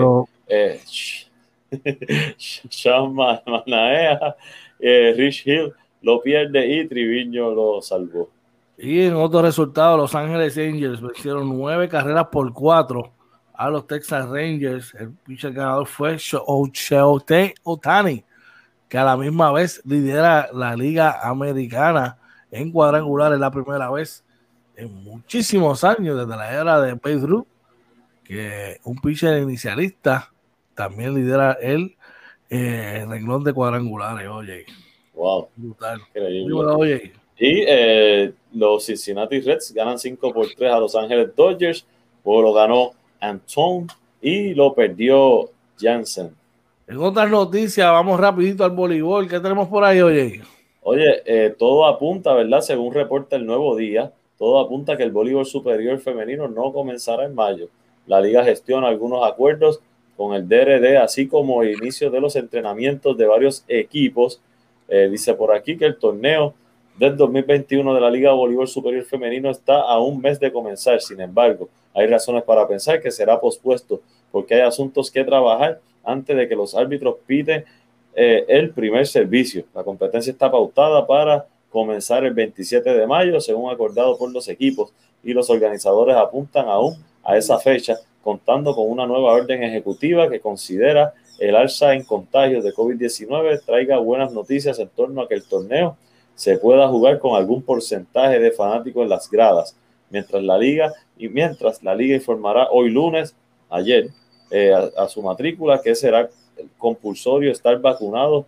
[2.70, 4.36] Sean Manaea,
[4.80, 8.30] eh, Rich Hill lo pierde y Triviño lo salvó.
[8.78, 13.11] Y en otro resultado, Los Ángeles Angels vencieron nueve carreras por cuatro
[13.51, 14.93] a los Texas Rangers.
[14.93, 18.24] El pitcher ganador fue Shohei Otani,
[18.88, 22.16] que a la misma vez lidera la Liga Americana
[22.52, 23.34] en cuadrangular.
[23.34, 24.24] Es la primera vez
[24.76, 27.45] en muchísimos años, desde la era de Pedro,
[28.24, 30.32] que un pitcher inicialista
[30.76, 31.95] también lidera el
[32.50, 34.66] eh, renglón de cuadrangulares, oye.
[35.14, 35.50] Wow.
[35.56, 36.02] Brutal.
[36.14, 37.12] Increíble.
[37.39, 41.86] Y eh, los Cincinnati Reds ganan 5 por 3 a Los Ángeles Dodgers.
[42.24, 43.88] Luego lo ganó Anton
[44.22, 46.36] y lo perdió Jansen.
[46.88, 49.28] En otras noticias, vamos rapidito al voleibol.
[49.28, 50.41] ¿Qué tenemos por ahí, oye?
[50.90, 52.62] Oye, eh, todo apunta, ¿verdad?
[52.62, 57.36] Según reporta el Nuevo Día, todo apunta que el voleibol superior femenino no comenzará en
[57.36, 57.68] mayo.
[58.06, 59.82] La liga gestiona algunos acuerdos
[60.16, 64.40] con el DRD, así como el inicio de los entrenamientos de varios equipos.
[64.88, 66.54] Eh, dice por aquí que el torneo
[66.98, 71.02] del 2021 de la Liga Voleibol Superior Femenino está a un mes de comenzar.
[71.02, 74.00] Sin embargo, hay razones para pensar que será pospuesto
[74.32, 77.66] porque hay asuntos que trabajar antes de que los árbitros piden
[78.20, 79.65] eh, el primer servicio.
[79.76, 84.91] La competencia está pautada para comenzar el 27 de mayo, según acordado por los equipos,
[85.24, 90.39] y los organizadores apuntan aún a esa fecha contando con una nueva orden ejecutiva que
[90.39, 95.43] considera el alza en contagios de COVID-19 traiga buenas noticias en torno a que el
[95.43, 95.95] torneo
[96.34, 99.76] se pueda jugar con algún porcentaje de fanáticos en las gradas,
[100.09, 103.36] mientras la liga y mientras la liga informará hoy lunes,
[103.70, 104.09] ayer,
[104.49, 106.30] eh, a, su matrícula que será
[106.78, 108.45] compulsorio estar vacunado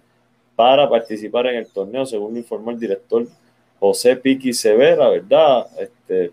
[0.55, 3.25] para participar en el torneo, según informó el director
[3.79, 5.67] José Piqui Severa, ¿verdad?
[5.77, 6.31] Este,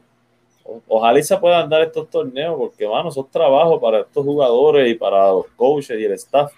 [0.89, 4.95] ojalá y se puedan dar estos torneos, porque, mano, son trabajos para estos jugadores y
[4.95, 6.53] para los coaches y el staff.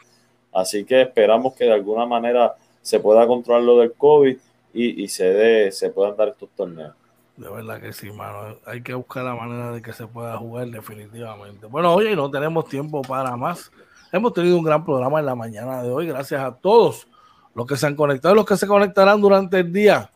[0.53, 4.39] Así que esperamos que de alguna manera se pueda controlar lo del COVID
[4.73, 6.95] y, se, dé, se puedan dar estos torneos.
[7.37, 8.57] De verdad que sí, mano.
[8.65, 11.67] Hay que buscar la manera de que se pueda jugar definitivamente.
[11.67, 13.71] Bueno, hoy no tenemos tiempo para más.
[14.11, 16.07] Hemos tenido un gran programa en la mañana de hoy.
[16.07, 17.07] Gracias a todos
[17.55, 20.11] los que se han conectado y los que se conectarán durante el día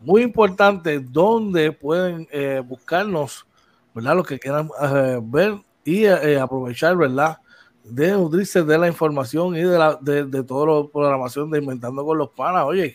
[0.00, 3.46] muy importante donde pueden eh, buscarnos,
[3.94, 4.16] ¿verdad?
[4.16, 7.38] Los que quieran eh, ver y eh, aprovechar, ¿verdad?
[7.84, 12.04] De nutrirse de la información y de, la, de, de toda la programación de Inventando
[12.04, 12.94] con los Panas, oye.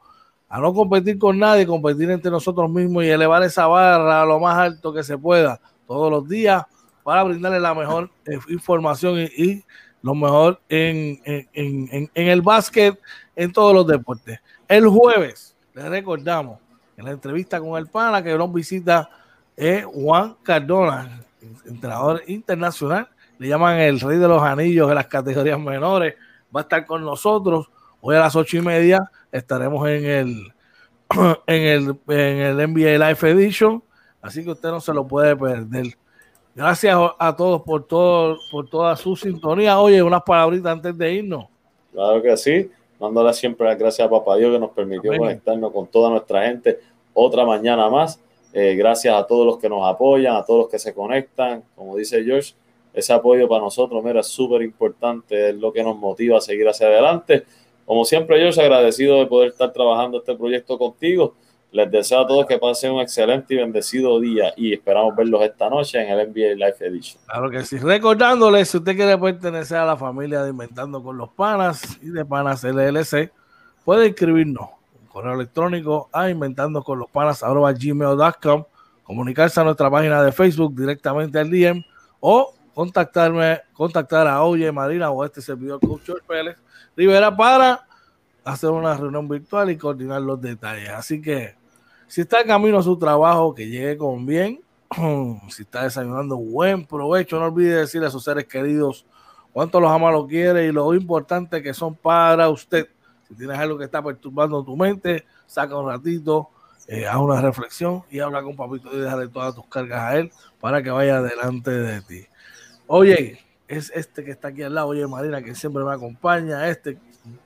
[0.49, 4.39] a no competir con nadie, competir entre nosotros mismos y elevar esa barra a lo
[4.39, 6.63] más alto que se pueda todos los días
[7.03, 9.65] para brindarle la mejor eh, información y,
[10.01, 12.97] lo mejor en, en, el básquet,
[13.35, 14.39] en todos los deportes.
[14.69, 16.59] El jueves, les recordamos,
[16.97, 19.11] en la entrevista con el pana que nos visita
[19.55, 21.21] es Juan Cardona,
[21.67, 23.09] entrenador internacional,
[23.39, 26.15] le llaman el rey de los anillos de las categorías menores,
[26.55, 27.69] va a estar con nosotros.
[28.01, 30.55] Hoy a las ocho y media estaremos en el,
[31.47, 33.83] en el, en el NBA Live Edition,
[34.23, 35.89] así que usted no se lo puede perder.
[36.55, 39.79] Gracias a todos por todo, por toda su sintonía.
[39.79, 41.49] Oye, unas palabritas antes de irnos.
[41.93, 42.71] Claro que sí.
[42.99, 46.79] Dándole siempre las gracias a Papá Dios que nos permitió conectarnos con toda nuestra gente
[47.13, 48.21] otra mañana más.
[48.53, 51.63] Eh, gracias a todos los que nos apoyan, a todos los que se conectan.
[51.75, 52.55] Como dice George,
[52.95, 56.67] ese apoyo para nosotros, mira, es súper importante, es lo que nos motiva a seguir
[56.69, 57.45] hacia adelante.
[57.85, 61.35] Como siempre, George, agradecido de poder estar trabajando este proyecto contigo.
[61.77, 65.69] Les deseo a todos que pasen un excelente y bendecido día y esperamos verlos esta
[65.69, 67.23] noche en el NBA Live Edition.
[67.27, 67.77] Claro que sí.
[67.77, 72.25] Recordándoles, si usted quiere pertenecer a la familia de Inventando con los Panas y de
[72.25, 73.31] Panas LLC,
[73.85, 78.65] puede escribirnos un correo electrónico a inventando con los panas gmail.com,
[79.03, 81.85] comunicarse a nuestra página de Facebook directamente al DM
[82.21, 86.57] o contactarme, contactar a Oye Marina o a este servidor Coach Pérez
[86.97, 87.87] Rivera para
[88.45, 90.89] hacer una reunión virtual y coordinar los detalles.
[90.89, 91.66] Así que
[92.09, 94.61] si está en camino a su trabajo, que llegue con bien.
[95.49, 97.39] si está desayunando, buen provecho.
[97.39, 99.05] No olvide decirle a sus seres queridos
[99.53, 102.89] cuánto los ama, lo quiere y lo importante que son para usted.
[103.29, 106.51] Si tienes algo que está perturbando tu mente, saca un ratito,
[106.87, 110.31] eh, haz una reflexión y habla con papito y déjale todas tus cargas a él
[110.61, 112.27] para que vaya delante de ti.
[112.87, 116.99] Oye, es este que está aquí al lado, oye Marina, que siempre me acompaña, este,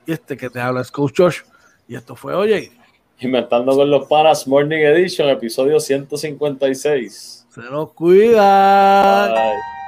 [0.06, 1.40] este que te habla es Coach Josh.
[1.88, 2.70] Y esto fue, oye,
[3.22, 7.46] Inventando con los Panas Morning Edition, episodio 156.
[7.50, 9.28] Se nos cuida.
[9.28, 9.79] Bye.